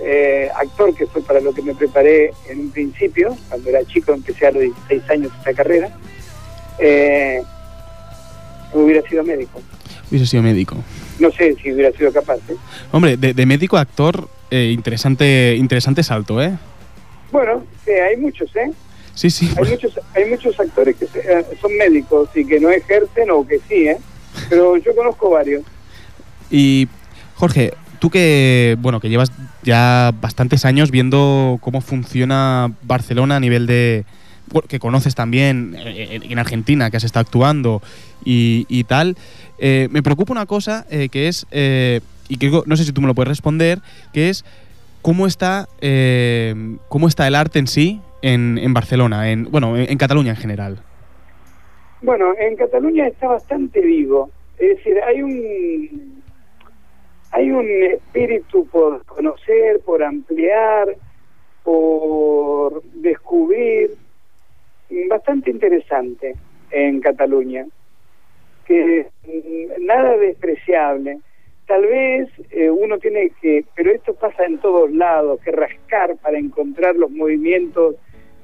[0.00, 4.12] eh, actor, que fue para lo que me preparé en un principio, cuando era chico,
[4.12, 5.96] empecé a los 16 años esta carrera,
[6.78, 7.40] eh,
[8.74, 9.62] hubiera sido médico.
[10.10, 10.76] Hubiese sido médico.
[11.18, 12.36] No sé si hubiera sido capaz.
[12.48, 12.56] ¿eh?
[12.92, 16.52] Hombre, de, de médico a actor, eh, interesante, interesante salto, ¿eh?
[17.32, 18.70] Bueno, sí, hay muchos, ¿eh?
[19.14, 19.50] Sí, sí.
[19.56, 23.46] Hay muchos, hay muchos actores que se- eh, son médicos y que no ejercen o
[23.46, 23.96] que sí, ¿eh?
[24.50, 25.62] Pero yo conozco varios.
[26.50, 26.86] Y
[27.34, 29.32] Jorge, tú que bueno que llevas
[29.62, 34.04] ya bastantes años viendo cómo funciona Barcelona a nivel de
[34.68, 37.82] que conoces también eh, en Argentina que has estado actuando
[38.24, 39.16] y, y tal,
[39.58, 43.00] eh, me preocupa una cosa eh, que es eh, y que no sé si tú
[43.00, 43.78] me lo puedes responder,
[44.12, 44.44] que es
[45.02, 46.54] cómo está eh,
[46.88, 50.36] cómo está el arte en sí en, en Barcelona, en bueno en, en Cataluña en
[50.36, 50.78] general.
[52.02, 54.30] Bueno, en Cataluña está bastante vivo.
[54.58, 56.22] Es decir, hay un
[57.32, 60.96] hay un espíritu por conocer, por ampliar,
[61.62, 63.90] por descubrir,
[65.08, 66.34] bastante interesante
[66.70, 67.66] en Cataluña,
[68.66, 71.18] que mm, nada despreciable.
[71.66, 76.38] Tal vez eh, uno tiene que, pero esto pasa en todos lados, que rascar para
[76.38, 77.96] encontrar los movimientos,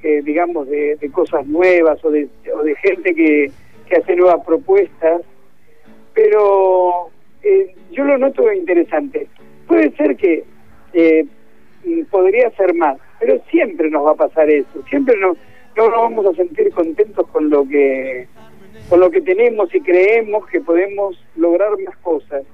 [0.03, 3.51] eh, digamos, de, cosas nuevas o de, o de gente que,
[3.97, 5.21] hace nuevas propuestas,
[6.15, 7.11] pero
[7.43, 9.29] eh, yo lo noto interesante.
[9.67, 10.45] Puede ser que
[12.11, 15.37] podría ser más, pero siempre nos va a pasar eso, siempre nos,
[15.77, 18.27] no nos vamos a sentir contentos con lo que
[18.89, 22.45] con lo que tenemos y creemos que podemos lograr más cosas.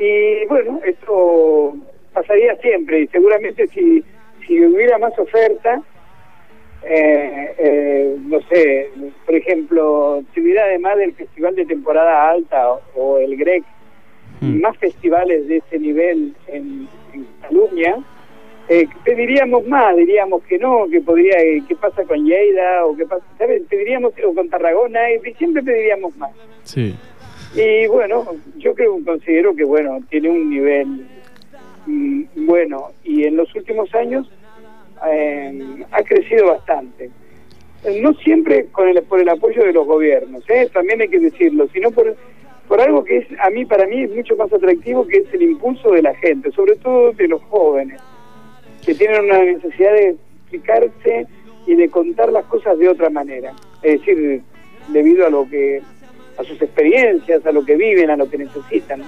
[0.00, 1.76] Y bueno, esto
[2.14, 4.02] pasaría siempre y seguramente si,
[4.46, 5.82] si hubiera más oferta,
[6.82, 8.88] eh, eh, no sé,
[9.26, 13.62] por ejemplo, si hubiera además del festival de temporada alta o, o el GREC,
[14.40, 17.96] más festivales de ese nivel en, en Cataluña,
[18.70, 23.04] eh, pediríamos más, diríamos que no, que podría, eh, qué pasa con Lleida o qué
[23.04, 23.62] pasa, ¿sabes?
[23.68, 26.30] Pediríamos, o con Tarragona, y siempre pediríamos más.
[26.62, 26.94] Sí.
[27.54, 28.26] Y bueno,
[28.58, 31.06] yo creo, considero que bueno, tiene un nivel
[31.86, 34.30] mm, bueno y en los últimos años
[35.10, 37.10] eh, ha crecido bastante.
[38.00, 40.68] No siempre con el, por el apoyo de los gobiernos, ¿eh?
[40.72, 42.14] también hay que decirlo, sino por,
[42.68, 45.42] por algo que es a mí para mí es mucho más atractivo que es el
[45.42, 48.00] impulso de la gente, sobre todo de los jóvenes,
[48.84, 51.26] que tienen una necesidad de explicarse
[51.66, 54.42] y de contar las cosas de otra manera, es decir,
[54.88, 55.82] debido a lo que
[56.40, 59.02] a sus experiencias, a lo que viven, a lo que necesitan.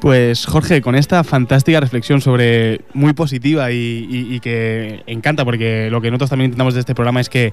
[0.00, 3.76] Pues Jorge, con esta fantástica reflexión sobre muy positiva y,
[4.10, 7.52] y- y que encanta, porque lo que nosotros también intentamos de este programa es que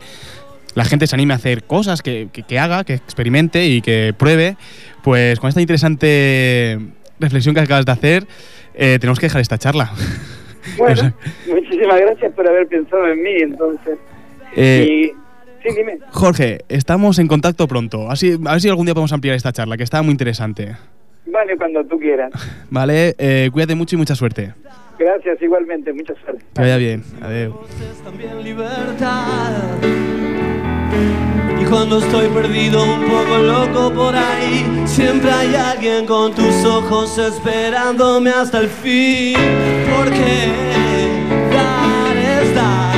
[0.75, 4.13] la gente se anime a hacer cosas, que, que- que haga, que experimente y que
[4.17, 4.55] pruebe.
[5.03, 6.79] Pues con esta interesante
[7.19, 8.27] reflexión que acabas de hacer,
[8.75, 9.91] eh, tenemos que dejar esta charla.
[10.77, 11.13] Bueno,
[11.47, 13.97] muchísimas gracias por haber pensado en mí, entonces.
[14.55, 15.26] Eh, y,
[15.63, 15.99] sí, dime.
[16.11, 18.09] Jorge, estamos en contacto pronto.
[18.09, 20.75] Así, a ver si algún día podemos ampliar esta charla, que está muy interesante.
[21.25, 22.31] Vale, cuando tú quieras.
[22.69, 24.53] Vale, eh, cuídate mucho y mucha suerte.
[24.97, 26.43] Gracias, igualmente, mucha suerte.
[26.55, 27.03] Que vaya bien.
[27.21, 27.53] Adiós.
[28.03, 29.77] también libertad.
[31.59, 37.17] Y cuando estoy perdido, un poco loco por ahí, siempre hay alguien con tus ojos
[37.17, 39.35] esperándome hasta el fin.
[39.95, 40.51] Porque
[41.51, 42.96] dar es dar,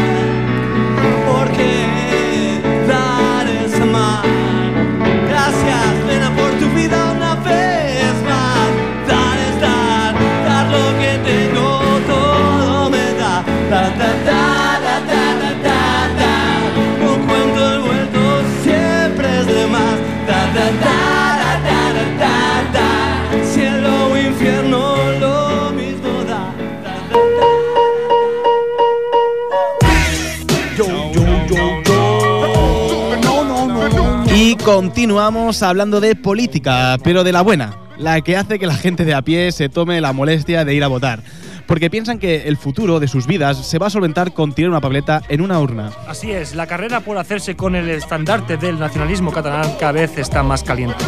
[34.71, 39.15] continuamos hablando de política, pero de la buena, la que hace que la gente de
[39.15, 41.23] a pie se tome la molestia de ir a votar.
[41.65, 44.79] Porque piensan que el futuro de sus vidas se va a solventar con tirar una
[44.79, 45.89] papeleta en una urna.
[46.07, 50.43] Así es, la carrera por hacerse con el estandarte del nacionalismo catalán cada vez está
[50.43, 51.03] más caliente.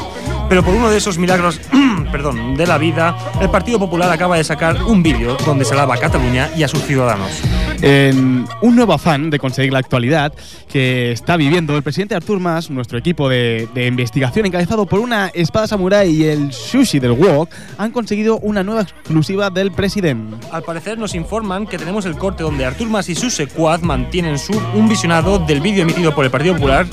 [0.51, 1.61] Pero por uno de esos milagros,
[2.11, 5.95] perdón, de la vida, el Partido Popular acaba de sacar un vídeo donde se alaba
[5.95, 7.41] a Cataluña y a sus ciudadanos.
[7.81, 10.33] En un nuevo afán de conseguir la actualidad
[10.67, 15.29] que está viviendo el presidente Artur Mas, nuestro equipo de, de investigación encabezado por una
[15.29, 20.35] espada samurai y el sushi del wok, han conseguido una nueva exclusiva del presidente.
[20.51, 24.37] Al parecer nos informan que tenemos el corte donde Artur Mas y su secuaz mantienen
[24.37, 26.87] su, un visionado del vídeo emitido por el Partido Popular.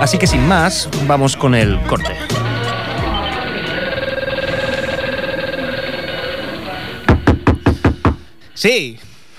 [0.00, 2.10] Así que sin más, vamos con el corte.
[8.62, 8.98] Sí,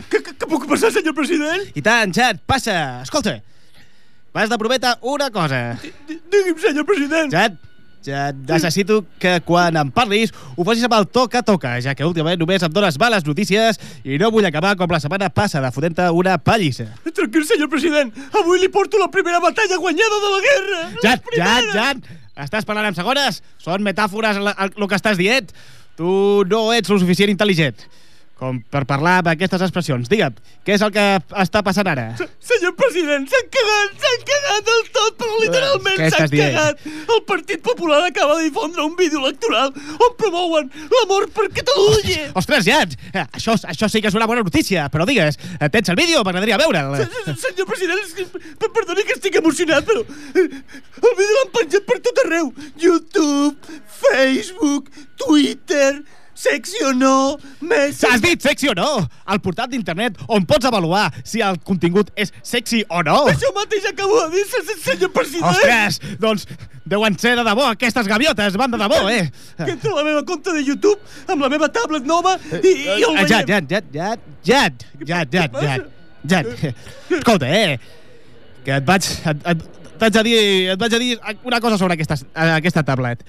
[0.09, 1.67] Què, què, què puc passar, senyor president?
[1.78, 2.76] i tant, Jad, passa.
[3.05, 3.38] Escolta,
[4.36, 5.59] m'has de prometre una cosa.
[5.82, 7.32] Di- Digui'm, senyor president.
[7.32, 7.55] Jad,
[8.03, 12.41] ja necessito que quan em parlis ho facis amb el toca toca, ja que últimament
[12.41, 16.36] només em dones males notícies i no vull acabar com la setmana passada fotent-te una
[16.41, 16.89] pallissa.
[17.13, 18.11] Tranquil, senyor president.
[18.41, 20.84] Avui li porto la primera batalla guanyada de la guerra.
[21.05, 22.03] La Jan, Jan, Jan,
[22.49, 23.39] estàs parlant amb segones?
[23.61, 25.53] Són metàfores el, el, el que estàs dient?
[25.95, 26.11] Tu
[26.49, 27.88] no ets lo suficient intel·ligent
[28.39, 30.09] com per parlar amb aquestes expressions.
[30.11, 30.34] Digue'm,
[30.65, 31.03] què és el que
[31.43, 32.09] està passant ara?
[32.43, 36.81] Senyor president, s'han cagat, s'han cagat del tot, però literalment s'han cagat.
[37.15, 42.31] El Partit Popular acaba de difondre un vídeo electoral on promouen l'amor per Catalunya.
[42.41, 45.89] Ostres, Jan, eh, això, això sí que és una bona notícia, però digues, eh, tens
[45.93, 46.23] el vídeo?
[46.23, 46.97] M'agradaria veure'l.
[46.97, 48.36] Se- se- Senyor president,
[48.73, 52.51] perdoni que estic emocionat, però eh, el vídeo l'han penjat per tot arreu.
[52.81, 53.55] YouTube,
[54.01, 56.03] Facebook, Twitter,
[56.34, 58.19] secció no, S'has Messenger...
[58.25, 58.89] dit sexy o no?
[59.29, 63.19] El portal d'internet on pots avaluar si el contingut és sexy o no.
[63.31, 65.51] Això mateix acabo de dir, se- se- senyor president.
[65.51, 66.47] Ostres, doncs
[66.86, 69.29] deuen ser de debò, aquestes gaviotes, van de debò, eh?
[69.61, 70.97] Que entra a la meva compte de YouTube
[71.31, 73.67] amb la meva tablet nova i, i el Eh, Jad, veiem.
[73.69, 75.88] Jad, Jad, Jad, Jad, Jad, Jad, Jad,
[76.34, 76.51] Jad.
[77.19, 77.77] Escolta, eh,
[78.65, 79.63] que et vaig, et, et,
[79.99, 80.38] t'haig de dir,
[80.73, 81.13] et vaig a dir
[81.43, 82.15] una cosa sobre aquesta,
[82.57, 83.23] aquesta tablet.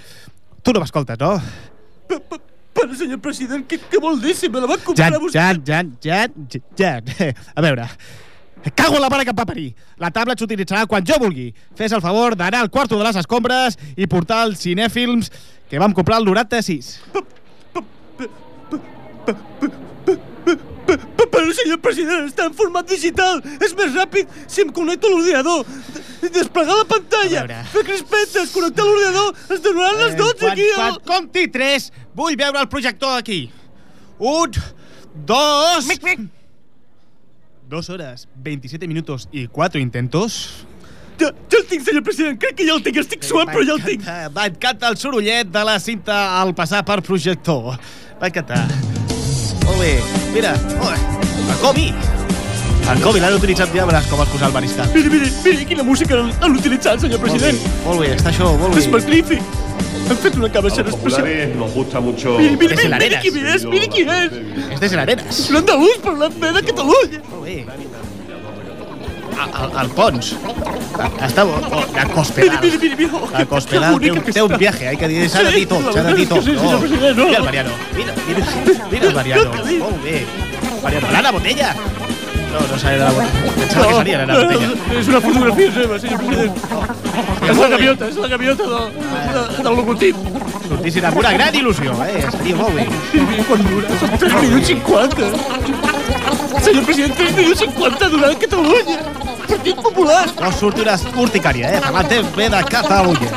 [0.64, 1.36] Tu no m'escoltes, no?
[2.74, 5.20] Pe- pe- Però, senyor president, què, què vol dir si me la va comprar Jad,
[5.22, 5.38] vostè?
[5.38, 5.60] Jad,
[6.02, 7.34] Jad, Jad, Jad.
[7.54, 7.86] A veure,
[8.74, 9.68] cago en la mare que em va parir.
[10.02, 11.52] La tablet s'utilitzarà quan jo vulgui.
[11.78, 15.30] Fes el favor d'anar al quarto de les escombres i portar els cinèfilms
[15.70, 16.98] que vam comprar el 96.
[21.54, 23.40] Senyor president, està en format digital.
[23.62, 25.64] És més ràpid si em connecto a l'ordinador.
[26.24, 27.42] Desplegar la pantalla,
[27.72, 30.68] fer crispetes, connectar l'ordinador, es donaran les 12 quan, aquí.
[30.74, 33.42] quan al- compti 3, vull veure el projector aquí.
[34.18, 34.52] Un,
[35.26, 35.86] dos...
[35.90, 36.24] Mic, mic.
[37.68, 40.66] Dos horas, 27 minutos y cuatro intentos.
[41.18, 42.38] Ja, ja el tinc, senyor president.
[42.40, 42.98] Crec que ja el tinc.
[43.04, 44.02] Estic suat, però ja el tinc.
[44.04, 47.76] M'encanta, M'encanta el sorollet de la cinta al passar per projector.
[48.20, 48.64] M'encanta.
[49.64, 49.94] Molt bé.
[50.34, 51.86] Mira, oh, el Kobe.
[52.92, 54.88] El Kobe l'han utilitzat ja, veràs com exposar el mariscal.
[54.94, 57.84] Miri, miri, miri quina música han, utilitzat, senyor Molt bé, president.
[57.86, 58.92] molt bé, està això, molt És bé.
[58.98, 59.42] magnífic.
[60.10, 61.56] Han fet una A cabecera especial.
[61.56, 62.36] nos gusta mucho.
[62.38, 64.82] Miri, miri, Des de miri, miri qui és, miri qui és.
[64.82, 65.48] És l'Arenas.
[65.50, 67.20] Un andalús parlant bé de Catalunya.
[67.30, 67.64] Molt bé.
[69.34, 70.34] El, el Pons.
[71.26, 71.56] Està bo.
[71.72, 72.60] Oh, la Cospedal.
[72.62, 73.16] miri, miri, mira.
[73.16, 75.82] oh, La Cospedal té un, té un viaje, hay que dir, s'ha de dir tot,
[75.92, 76.44] s'ha de dir és tot.
[76.46, 76.80] no.
[76.80, 78.46] Mira el Mariano, mira, mira,
[78.92, 79.50] mira el Mariano.
[79.80, 80.26] Molt bé.
[80.84, 81.74] Mariano, l'Anna Botella.
[82.52, 83.52] No, no sabia de la Botella.
[83.56, 84.68] Pensava que seria l'Anna Botella.
[84.68, 86.54] No, és una fotografia seva, senyor president.
[87.48, 88.92] És la gaviota, és la gaviota del,
[89.32, 90.20] de, del logotip.
[90.68, 92.20] Sortissin amb una gran il·lusió, eh?
[92.28, 92.86] Estaria molt bé.
[92.92, 95.93] Mira, mira quan dura, són 3 minuts 50.
[96.64, 98.98] Senyor president, 3 minuts 50 durant Catalunya.
[99.48, 100.24] Partit Popular.
[100.40, 101.80] No surti una urticària, eh?
[101.84, 103.30] Parlant bé de Catalunya.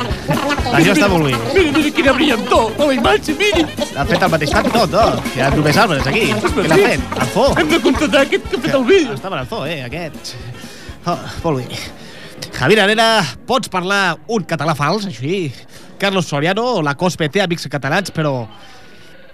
[0.78, 1.36] Això està molt bé.
[1.54, 3.66] Miri, miri quina brillantor a la imatge, miri.
[3.96, 5.06] L'ha fet al mateix temps tot, no?
[5.36, 6.26] Hi ha només arbres aquí.
[6.34, 7.06] Què l'ha fet?
[7.22, 7.46] El fo.
[7.60, 9.16] Hem de contratar aquest que ha fet el vídeo.
[9.16, 10.36] Estava en el fo, eh, aquest.
[11.08, 11.80] Oh, molt bé.
[12.58, 13.08] Javier Arena,
[13.48, 15.52] pots parlar un català fals, així?
[16.02, 18.48] Carlos Soriano, la COSPE té amics catalans, però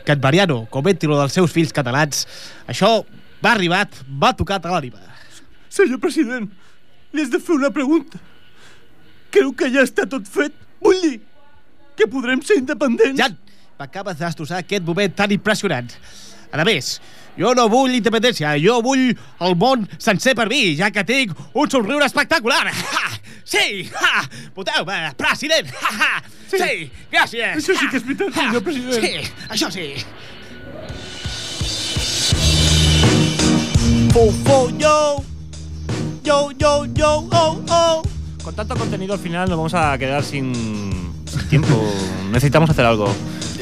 [0.04, 2.26] Cat Mariano comenti lo dels seus fills catalans.
[2.68, 3.02] Això
[3.44, 5.02] va arribat, va tocat a l'ànima.
[5.74, 6.50] Senyor president,
[7.14, 8.20] li has de fer una pregunta.
[9.34, 10.54] Creu que ja està tot fet?
[10.84, 11.16] Vull dir
[11.98, 13.20] que podrem ser independents?
[13.20, 13.36] Jan,
[13.80, 15.90] m'acabes de destrossar aquest moment tan impressionant.
[16.54, 17.00] A més,
[17.40, 21.72] jo no vull independència, jo vull el món sencer per mi, ja que tinc un
[21.72, 22.68] somriure espectacular.
[22.94, 23.10] Ha!
[23.44, 23.84] Sí!
[23.92, 24.22] Ha!
[24.56, 25.68] Voteu-me, president!
[25.82, 25.90] Ha!
[25.98, 26.22] Ha!
[26.48, 27.58] Sí, gràcies!
[27.58, 29.04] Això sí que és veritat, senyor president.
[29.04, 29.88] Sí, això sí.
[34.14, 35.24] Fo, fo, yo.
[36.24, 38.04] Yo, yo, yo, oh, oh.
[38.44, 40.54] Con tanto contenido al final nos vamos a quedar sin
[41.50, 41.84] tiempo.
[42.32, 43.08] Necesitamos hacer algo.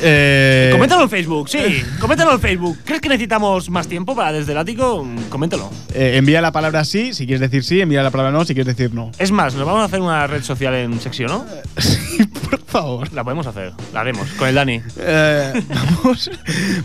[0.02, 0.70] Eh...
[0.72, 1.84] Coméntalo en Facebook, sí.
[2.00, 2.78] Coméntalo en Facebook.
[2.84, 5.08] ¿Crees que necesitamos más tiempo para desde el ático?
[5.30, 5.70] Coméntalo.
[5.94, 8.76] Eh, envía la palabra sí, si quieres decir sí, envía la palabra no, si quieres
[8.76, 9.12] decir no.
[9.18, 11.46] Es más, nos vamos a hacer una red social en Sexio, ¿no?
[12.50, 13.14] Por favor.
[13.14, 13.74] La podemos hacer.
[13.94, 14.30] La haremos.
[14.32, 14.82] Con el Dani.
[14.98, 15.64] Eh,
[16.04, 16.32] vamos,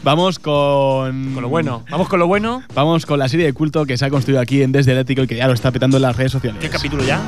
[0.03, 1.33] vamos con.
[1.35, 1.85] Con lo bueno.
[1.91, 2.63] Vamos con lo bueno.
[2.75, 5.23] Vamos con la serie de culto que se ha construido aquí en Desde el Ético
[5.23, 6.61] y que ya lo está petando en las redes sociales.
[6.61, 7.21] ¿Qué capítulo ya?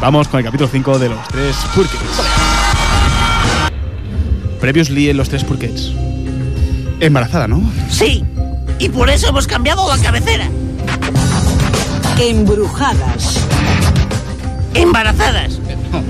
[0.00, 2.51] Vamos con el capítulo 5 de los tres Purkets.
[4.62, 5.90] Previously en los tres Purkets.
[7.00, 7.60] Embarazada, ¿no?
[7.90, 8.22] Sí,
[8.78, 10.48] y por eso hemos cambiado la cabecera.
[12.20, 13.40] Embrujadas.
[14.74, 15.58] Embarazadas.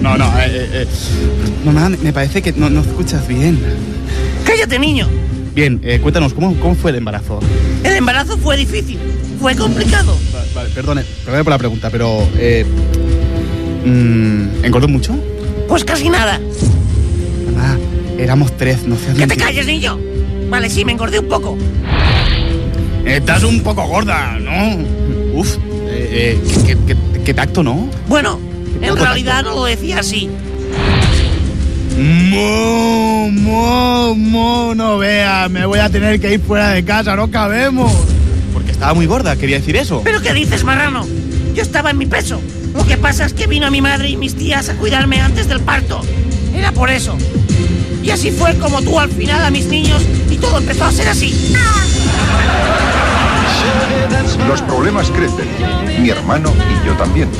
[0.02, 0.86] No, no, eh, eh, eh.
[1.64, 3.58] Mamá, me parece que no, no escuchas bien.
[4.44, 5.08] Cállate, niño.
[5.54, 7.40] Bien, eh, cuéntanos, ¿cómo, ¿cómo fue el embarazo?
[7.82, 8.98] El embarazo fue difícil,
[9.40, 10.14] fue complicado.
[10.30, 12.28] Vale, vale, perdone, perdone por la pregunta, pero...
[12.36, 12.66] Eh,
[13.86, 15.14] mm, ¿Engordó mucho?
[15.68, 16.38] Pues casi nada.
[18.22, 19.98] Éramos tres, no seas ¡Que te calles, niño!
[20.48, 21.56] Vale, sí, me engordé un poco.
[23.04, 24.84] Estás un poco gorda, ¿no?
[25.34, 25.56] Uf,
[25.88, 27.88] eh, eh, qué, qué- qué- qué tacto, ¿no?
[28.08, 28.38] Bueno,
[28.80, 30.28] en realidad no lo decía así.
[31.98, 37.30] Mo, mo, mo, no veas, me voy a tener que ir fuera de casa, no
[37.30, 37.92] cabemos.
[38.52, 40.00] Porque estaba muy gorda, quería decir eso.
[40.04, 41.06] ¿Pero qué dices, marrano?
[41.54, 42.40] Yo estaba en mi peso.
[42.74, 45.60] Lo que pasa es que vino mi madre y mis tías a cuidarme antes del
[45.60, 46.00] parto.
[46.56, 47.16] Era por eso.
[48.02, 51.08] Y así fue como tú al final a mis niños y todo empezó a ser
[51.08, 51.54] así.
[54.48, 55.48] Los problemas crecen.
[56.02, 57.30] Mi hermano y yo también.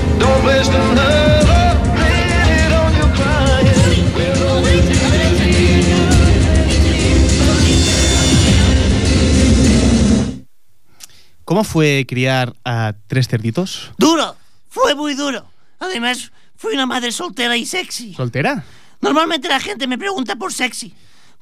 [11.44, 13.90] ¿Cómo fue criar a tres cerditos?
[13.98, 14.36] Duro.
[14.70, 15.44] Fue muy duro.
[15.80, 18.14] Además, fui una madre soltera y sexy.
[18.14, 18.64] ¿Soltera?
[19.02, 20.94] Normalmente la gente me pregunta por sexy.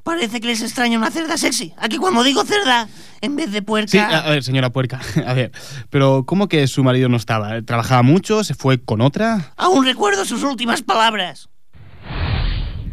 [0.02, 1.74] Parece que les extraña una cerda sexy.
[1.76, 2.88] Aquí cuando digo cerda,
[3.20, 3.90] en vez de puerca...
[3.90, 5.52] Sí, a, ver, señora puerca, a ver,
[5.90, 7.60] pero ¿cómo que su marido no estaba?
[7.60, 8.42] ¿Trabajaba mucho?
[8.42, 9.52] ¿Se fue con otra?
[9.56, 11.50] Aún recuerdo sus últimas palabras.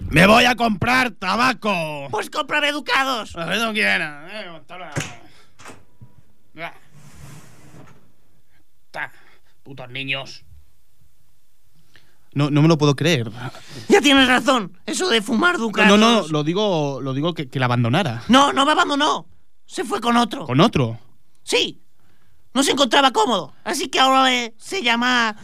[0.09, 2.07] ¡Me voy a comprar tabaco!
[2.11, 3.35] Pues cómprame educados.
[3.37, 4.27] A ver, no quiera.
[9.63, 10.45] Putos niños.
[12.37, 13.31] No, no me lo puedo creer.
[13.89, 14.77] Ya tienes razón.
[14.85, 15.97] Eso de fumar ducados...
[15.97, 18.23] No, no, lo digo, lo digo que, que la abandonara.
[18.27, 19.27] No, no me abandonó.
[19.65, 20.45] Se fue con otro.
[20.45, 20.99] ¿Con otro?
[21.43, 21.81] Sí.
[22.53, 23.53] No se encontraba cómodo.
[23.63, 25.35] Así que ahora le- se llama...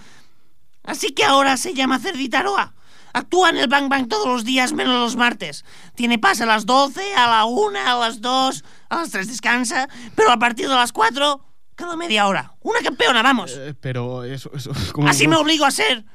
[0.83, 2.73] Así que ahora se llama Cerdita Roa.
[3.13, 5.65] Actúa en el Bang Bang todos los días menos los martes.
[5.95, 9.87] Tiene pase a las 12, a la 1, a las 2, a las 3 descansa,
[10.15, 11.39] pero a partir de las 4,
[11.75, 12.53] cada media hora.
[12.61, 13.51] Una campeona, vamos.
[13.55, 16.05] Eh, pero eso, eso ¿cómo- Así me obligo a ser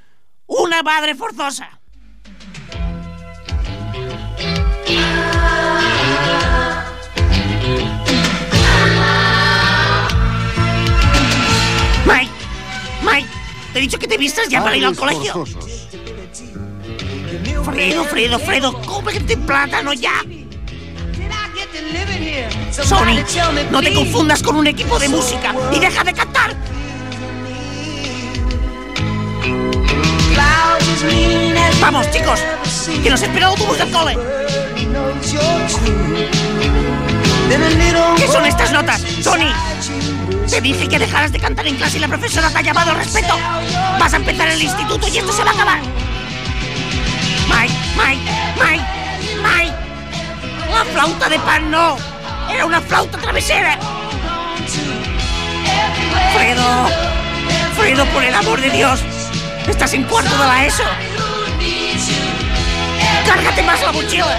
[0.48, 1.78] una madre forzosa.
[12.06, 12.30] Mike,
[13.02, 13.28] Mike,
[13.72, 15.44] te he dicho que te vistas ya para ir al colegio.
[17.64, 20.24] Fredo, Fredo, Fredo, cómprate plátano ya.
[22.70, 23.22] Sony,
[23.70, 26.56] no te confundas con un equipo de música y deja de cantar.
[31.80, 32.40] Vamos, chicos,
[33.02, 34.18] que nos espera el autobús del cole.
[38.16, 39.52] ¿Qué son estas notas, Sony?
[40.50, 42.96] Te dije que dejaras de cantar en clase y la profesora te ha llamado al
[42.98, 43.34] respeto.
[43.98, 45.80] Vas a empezar el instituto y esto se va a acabar.
[47.48, 48.84] Mike, Mike, Mike,
[49.42, 49.74] Mike.
[50.74, 51.96] La flauta de pan no.
[52.52, 53.78] Era una flauta travesera.
[56.34, 56.88] Fredo.
[57.76, 59.00] Fredo, por el amor de Dios.
[59.68, 60.82] Estás en cuarto de la ESO.
[63.26, 64.38] Cárgate más la mochila.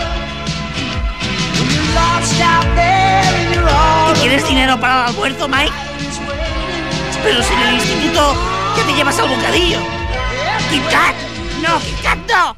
[4.09, 5.71] ¿Y tienes dinero para el almuerzo, Mike?
[7.23, 8.35] Pero si en el instituto
[8.77, 9.79] ya te llevas al bocadillo.
[10.69, 11.15] ¡Kit Kat!
[11.61, 12.55] ¡No, Kit Kat no!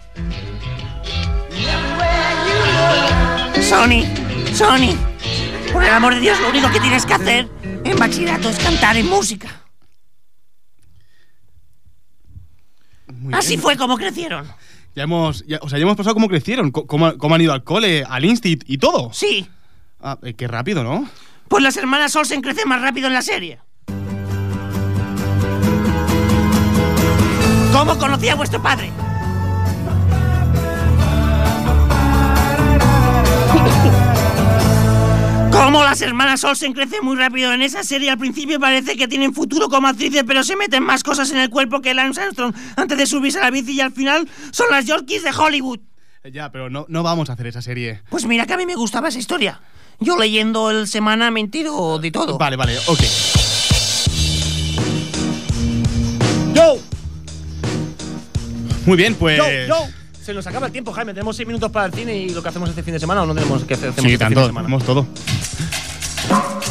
[3.62, 4.06] Sony,
[4.54, 4.98] Sony,
[5.72, 8.98] por el amor de Dios, lo único que tienes que hacer en bachillerato es cantar
[8.98, 9.61] en música.
[13.22, 13.62] Muy Así bien.
[13.62, 14.46] fue como crecieron.
[14.96, 18.04] Ya hemos, ya- o sea, ya hemos pasado cómo crecieron, cómo han ido al cole,
[18.08, 19.12] al instit y todo.
[19.14, 19.48] Sí,
[20.04, 21.08] Ah, eh, qué rápido, ¿no?
[21.48, 23.60] pues las hermanas Olsen crecen más rápido en la serie.
[27.72, 28.90] ¿Cómo conocí a vuestro padre?
[35.64, 38.10] Cómo las hermanas Olsen crecen muy rápido en esa serie.
[38.10, 41.52] Al principio parece que tienen futuro como actrices, pero se meten más cosas en el
[41.52, 44.88] cuerpo que Lance Armstrong antes de subirse a la bici y al final son las
[44.88, 45.80] Yorkies de Hollywood.
[46.24, 48.02] Eh, Ya, pero no, no vamos a hacer esa serie.
[48.10, 49.62] Pues mira que a mí me gustaba esa historia.
[50.00, 52.40] Yo leyendo el semana me entero de todo.
[52.40, 53.00] Vale, vale, ok.
[56.56, 56.78] ¡Yo!
[58.88, 59.38] Muy bien, pues.
[59.38, 59.68] ¡Yo!
[59.68, 60.01] ¡Yo!
[60.32, 61.14] Se nos acaba el tiempo, Jaime.
[61.14, 63.26] Tenemos seis minutos para el cine y lo que hacemos este fin de semana o
[63.26, 64.66] no tenemos que hacer hacemos Sí, este fin tanto, de semana.
[64.66, 65.06] tenemos todo.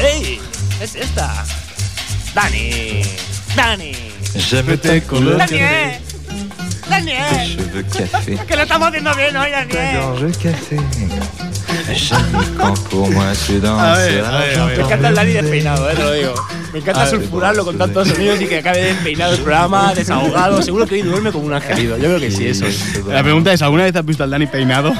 [0.01, 0.41] ¡Ey!
[0.81, 1.45] Es esta.
[2.35, 3.03] Dani.
[3.55, 3.93] Dani.
[5.37, 6.01] ¡Daniel!
[6.89, 7.85] ¡Daniel!
[8.11, 8.39] Café.
[8.49, 10.33] Que lo estamos haciendo bien hoy, Daniel.
[10.43, 10.77] Café.
[11.95, 14.79] Jamais quand pour moi tu A danses ver, a ver, a ver.
[14.79, 16.35] Me encanta el Dani despeinado, eh, te lo digo.
[16.73, 17.15] Me encanta A ver.
[17.15, 20.63] sulfurarlo con tantos sonidos y que acabe despeinado el programa, desahogado.
[20.63, 21.97] Seguro que hoy duerme como un angelito.
[21.97, 22.65] Yo creo que sí, eso.
[23.09, 24.93] La pregunta es: ¿alguna vez has visto al Dani peinado?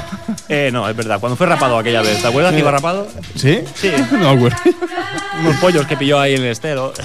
[0.49, 1.19] Eh, no, es verdad.
[1.19, 3.07] Cuando fue rapado aquella vez, ¿te acuerdas que iba rapado?
[3.35, 3.59] ¿Sí?
[3.75, 3.91] Sí.
[4.11, 4.57] No acuerdo.
[5.39, 6.93] Unos pollos que pilló ahí en el estero.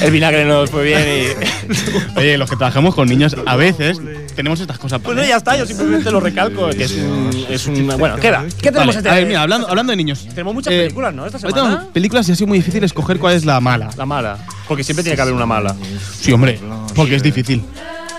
[0.00, 2.18] el vinagre no nos fue bien y.
[2.18, 4.00] Oye, los que trabajamos con niños, a veces
[4.34, 5.00] tenemos estas cosas.
[5.02, 7.30] Pues no, ya está, yo simplemente lo recalco, que es un.
[7.48, 8.44] Es un bueno, ¿qué va?
[8.60, 10.26] ¿Qué tenemos Vale, este a ver, mira, hablando, hablando de niños.
[10.30, 11.26] Tenemos muchas eh, películas, ¿no?
[11.26, 11.92] Esta Hoy tenemos semana.
[11.92, 13.90] películas y ha sido muy difícil escoger cuál es la mala.
[13.96, 14.38] La mala.
[14.68, 15.74] Porque siempre tiene que haber una mala.
[16.18, 16.58] Sí, hombre,
[16.94, 17.62] porque es difícil.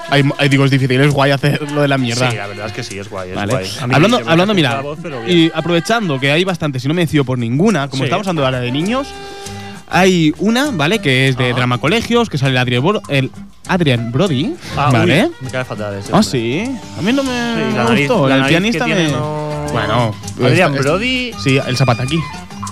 [0.10, 2.30] Ay, ay, digo, es difícil, es guay hacer lo de la mierda.
[2.30, 3.30] Sí, la verdad es que sí, es guay.
[3.30, 3.54] Es Vale.
[3.54, 3.70] guay.
[3.80, 7.88] Hablando, hablando mira, voz, y aprovechando que hay bastantes y no me decido por ninguna,
[7.88, 8.08] como Sí.
[8.08, 9.08] estamos hablando ahora de niños,
[9.92, 11.00] hay una, ¿vale?
[11.00, 13.30] Que es de drama colegios, que sale el Adrian, Bro- el
[13.68, 15.26] Adrian Brody, Ah, ¿vale?
[15.28, 16.30] uy, me cae fatal ese Ah, hombre.
[16.32, 16.64] sí.
[16.98, 18.28] A mí no me Sí, la nariz- gustó.
[18.28, 19.08] la el pianista me.
[19.10, 20.16] no- Bueno.
[20.44, 21.32] Adrian esta- Brody.
[21.42, 22.20] Sí, el zapataki.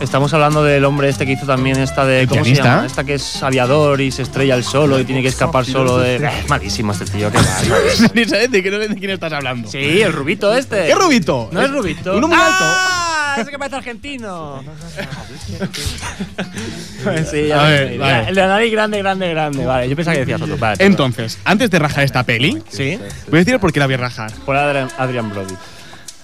[0.02, 2.22] Estamos hablando del hombre este que hizo también esta de.
[2.22, 2.76] ¿El ¿Cómo se pianista?
[2.76, 2.86] llama?
[2.88, 6.16] Esta que es aviador y se estrella el solo y tiene que escapar solo de.
[6.16, 7.30] Eh, Es malísimo este tío.
[8.14, 9.70] Ni sabes de, qué- de quién estás hablando.
[9.70, 10.88] Sí, el rubito este.
[10.88, 11.50] ¿Qué rubito?
[11.52, 12.16] No es rubito.
[12.16, 13.09] Uno muy ¡Ah!
[13.48, 14.64] Que parece argentino.
[17.32, 18.30] sí, ya A me ver, vale.
[18.30, 19.66] El de la nariz grande, grande, grande.
[19.66, 20.58] Vale, yo pensaba que decías otro.
[20.58, 20.84] Vale.
[20.84, 22.98] Entonces, antes de rajar esta peli, Sí.
[23.28, 24.32] voy a decir por qué la voy a rajar.
[24.46, 25.56] Por Adrian, Adrian Brody.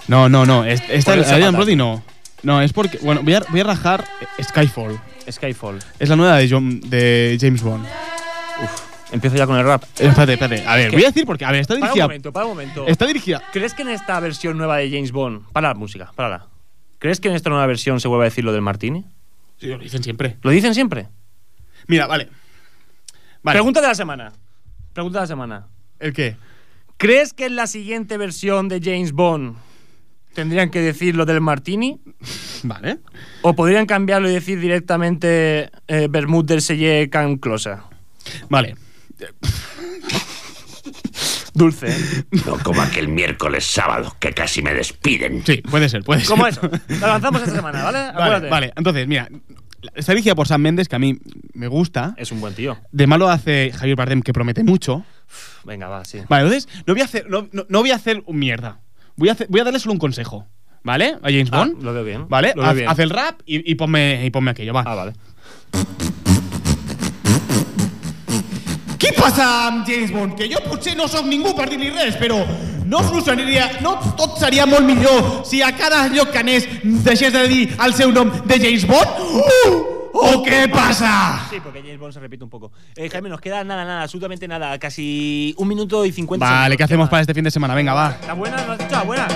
[0.07, 0.66] No, no, no.
[0.66, 1.55] es- Esta, Por el Adrian.
[1.55, 2.03] Brody no.
[2.43, 2.99] No, es porque.
[3.01, 4.05] Bueno, voy a, voy a rajar
[4.41, 4.99] Skyfall.
[5.32, 5.80] Skyfall.
[5.99, 7.86] Es la nueva de, John- de James Bond.
[9.11, 9.84] Empiezo ya con el rap.
[9.99, 10.68] Eh, espérate, espérate.
[10.68, 10.95] A ver, ¿Qué?
[10.97, 11.45] voy a decir porque.
[11.45, 12.03] A ver, está Para un dirigida.
[12.05, 12.86] momento, para un momento.
[12.88, 13.41] Está dirigida.
[13.53, 15.43] ¿Crees que en esta versión nueva de James Bond.
[15.53, 16.45] Para la música, para
[17.06, 19.06] ¿Crees que en esta nueva versión se vuelve a decir lo del Martini?
[19.60, 20.38] Sí, lo dicen siempre.
[20.41, 21.08] ¿Lo dicen siempre?
[21.86, 22.30] Mira, vale.
[23.43, 23.58] Vale.
[23.58, 24.34] Pregunta de la semana.
[24.91, 25.68] Pregunta de la semana.
[25.99, 26.36] ¿El qué?
[26.97, 29.56] ¿Crees que en la siguiente versión de James Bond
[30.34, 32.01] tendrían que decir lo del Martini?
[32.64, 32.97] Vale.
[33.43, 37.86] ¿O podrían cambiarlo y decir directamente eh, Bermud del Selle Can Closa?
[38.49, 38.78] Vale.
[41.56, 41.95] Dulce.
[42.45, 45.43] No como aquel miércoles sábado que casi me despiden.
[45.45, 46.30] Sí, puede ser, puede ser.
[46.30, 46.62] ¿Cómo eso?
[46.89, 47.97] Lo lanzamos esta semana, ¿vale?
[47.97, 48.49] Vale, Acuérdate.
[48.49, 48.74] vale.
[48.76, 49.28] Entonces, mira.
[49.93, 51.20] Está dirigida por Sam Mendes, que a mí
[51.53, 52.16] me gusta.
[52.18, 52.76] Es un buen tío.
[52.91, 55.06] De malo hace Javier Bardem, que promete mucho.
[55.64, 56.22] Venga, va, sí.
[56.28, 58.80] Vale, entonces, no voy a hacer, no, no- no voy a hacer un mierda.
[59.16, 60.47] Voy a, hacer- voy a darle solo un consejo.
[60.84, 61.18] ¿Vale?
[61.22, 61.84] A James Ah, Bond.
[61.84, 62.28] lo veo bien.
[62.28, 62.53] ¿Vale?
[62.56, 62.89] Lo veo Haz, bien.
[62.89, 64.84] haz el rap y, y ponme, y ponme aquello, va.
[64.88, 65.14] Ah, vale.
[69.06, 70.34] Què passa amb James Bond?
[70.34, 72.39] Que jo potser no sóc ningú per dir-li res, però
[72.89, 73.68] no solucionaria...
[73.86, 76.66] No tot seria molt millor si a cada lloc que anés
[77.06, 79.22] deixés de dir el seu nom de James Bond?
[79.43, 80.05] Uh!
[80.18, 81.41] ¿O qué pasa?
[81.49, 82.72] Sí, porque James Bond se repite un poco.
[82.95, 84.78] Eh, Jaime, nos queda nada, nada, absolutamente nada.
[84.80, 86.78] Casi un minuto y cincuenta Vale.
[86.78, 87.76] ¿qué hacemos para este fin de semana?
[87.76, 88.11] Venga, va.
[88.11, 88.63] ¿Está buena?
[88.66, 89.28] ¿No has dicho la buena?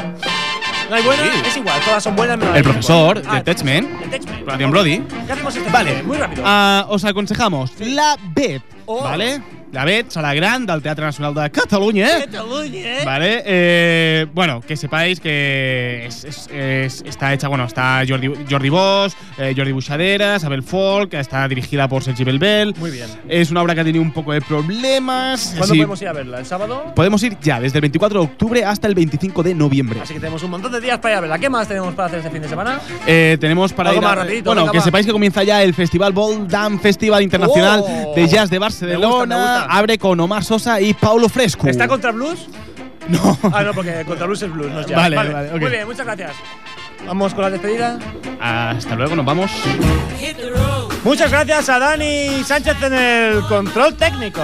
[0.89, 1.23] ¿No hay buena?
[1.45, 2.37] Es igual, todas son buenas.
[2.37, 3.43] menos la El profesor, Bond.
[3.43, 4.99] de con Adrian Brody.
[5.27, 6.01] ¿Qué hacemos este Vale?
[6.03, 6.43] Muy rápido.
[6.45, 9.03] Ah, os aconsejamos la Bet, Oh.
[9.03, 9.41] ¿vale?
[9.71, 12.21] La Bet, sala gran del Teatre Nacional de Catalunya.
[12.25, 13.05] Cataluña, ¿eh?
[13.05, 18.69] Vale, eh, bueno, que sepáis que es- es- es- está hecha, bueno, está Jordi, Jordi
[18.69, 22.75] Bosch, eh, Jordi Buixaderas, Abel Folk, está dirigida por Sergi Belbel.
[22.77, 23.07] Muy bien.
[23.27, 25.53] Es una obra que ha tenido un poco de problemas.
[25.57, 26.39] ¿Cuándo Sí, podemos ir a verla?
[26.39, 26.93] ¿El sábado?
[26.95, 29.99] podemos ir ya, desde el 24 de octubre hasta el 25 de noviembre.
[30.01, 31.39] Así que tenemos un montón de días para ir a verla.
[31.39, 32.79] ¿Qué más tenemos para hacer este fin de semana?
[33.07, 34.83] Eh, tenemos para ir a- más rapidito, Bueno, venga, que va.
[34.83, 38.13] sepáis que comienza ya el Festival Bold Dam Festival Internacional Oh.
[38.15, 39.07] de Jazz de Me Barcelona.
[39.07, 39.63] gusta, me gusta.
[39.65, 41.67] Abre con Omar Sosa y Paulo Fresco.
[41.67, 42.47] ¿Está contra Blues?
[43.07, 43.35] No.
[43.51, 44.95] Ah, no, porque contra Blues es Blues, no es jazz.
[44.97, 45.61] Vale, vale, ok.
[45.61, 46.31] Muy bien, muchas gracias.
[47.05, 47.97] Vamos con la despedida.
[48.39, 49.51] Hasta luego, nos vamos.
[51.03, 54.41] Muchas gracias a Dani Sánchez en el control técnico.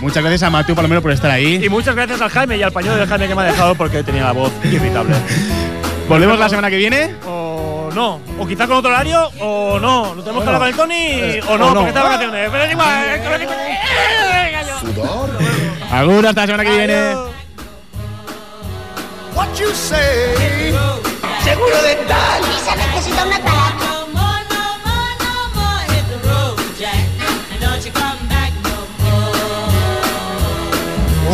[0.00, 1.64] Muchas gracias a Mateo Palomero por estar ahí.
[1.64, 4.02] Y muchas gracias al Jaime y al pañuelo de Jaime que me ha dejado porque
[4.02, 5.14] tenía la voz irritable.
[6.08, 7.14] ¿Volvemos la semana que viene?
[7.26, 8.20] O no.
[8.38, 10.14] O quizá con otro horario, o no.
[10.14, 11.74] Lo tenemos que hablar con el Tony, Eh, o no, no.
[11.74, 12.50] porque está de vacaciones.
[12.50, 13.20] Pero es igual,
[14.94, 15.04] yo.
[15.90, 17.14] Alguna hasta la semana que viene.
[19.34, 20.72] What you say?
[21.44, 22.40] Seguro dental.
[22.48, 23.84] Lisa necesita una cara.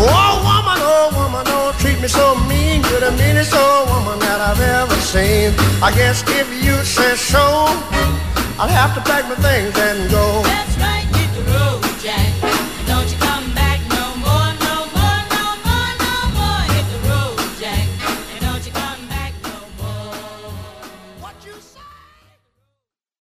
[0.02, 2.82] Oh woman, oh woman, don't treat me so mean.
[2.90, 5.52] You're the meanest old woman that I've ever seen.
[5.82, 7.44] I guess if you say so,
[8.58, 10.42] I'll have to pack my things and go.
[10.42, 10.99] That's right,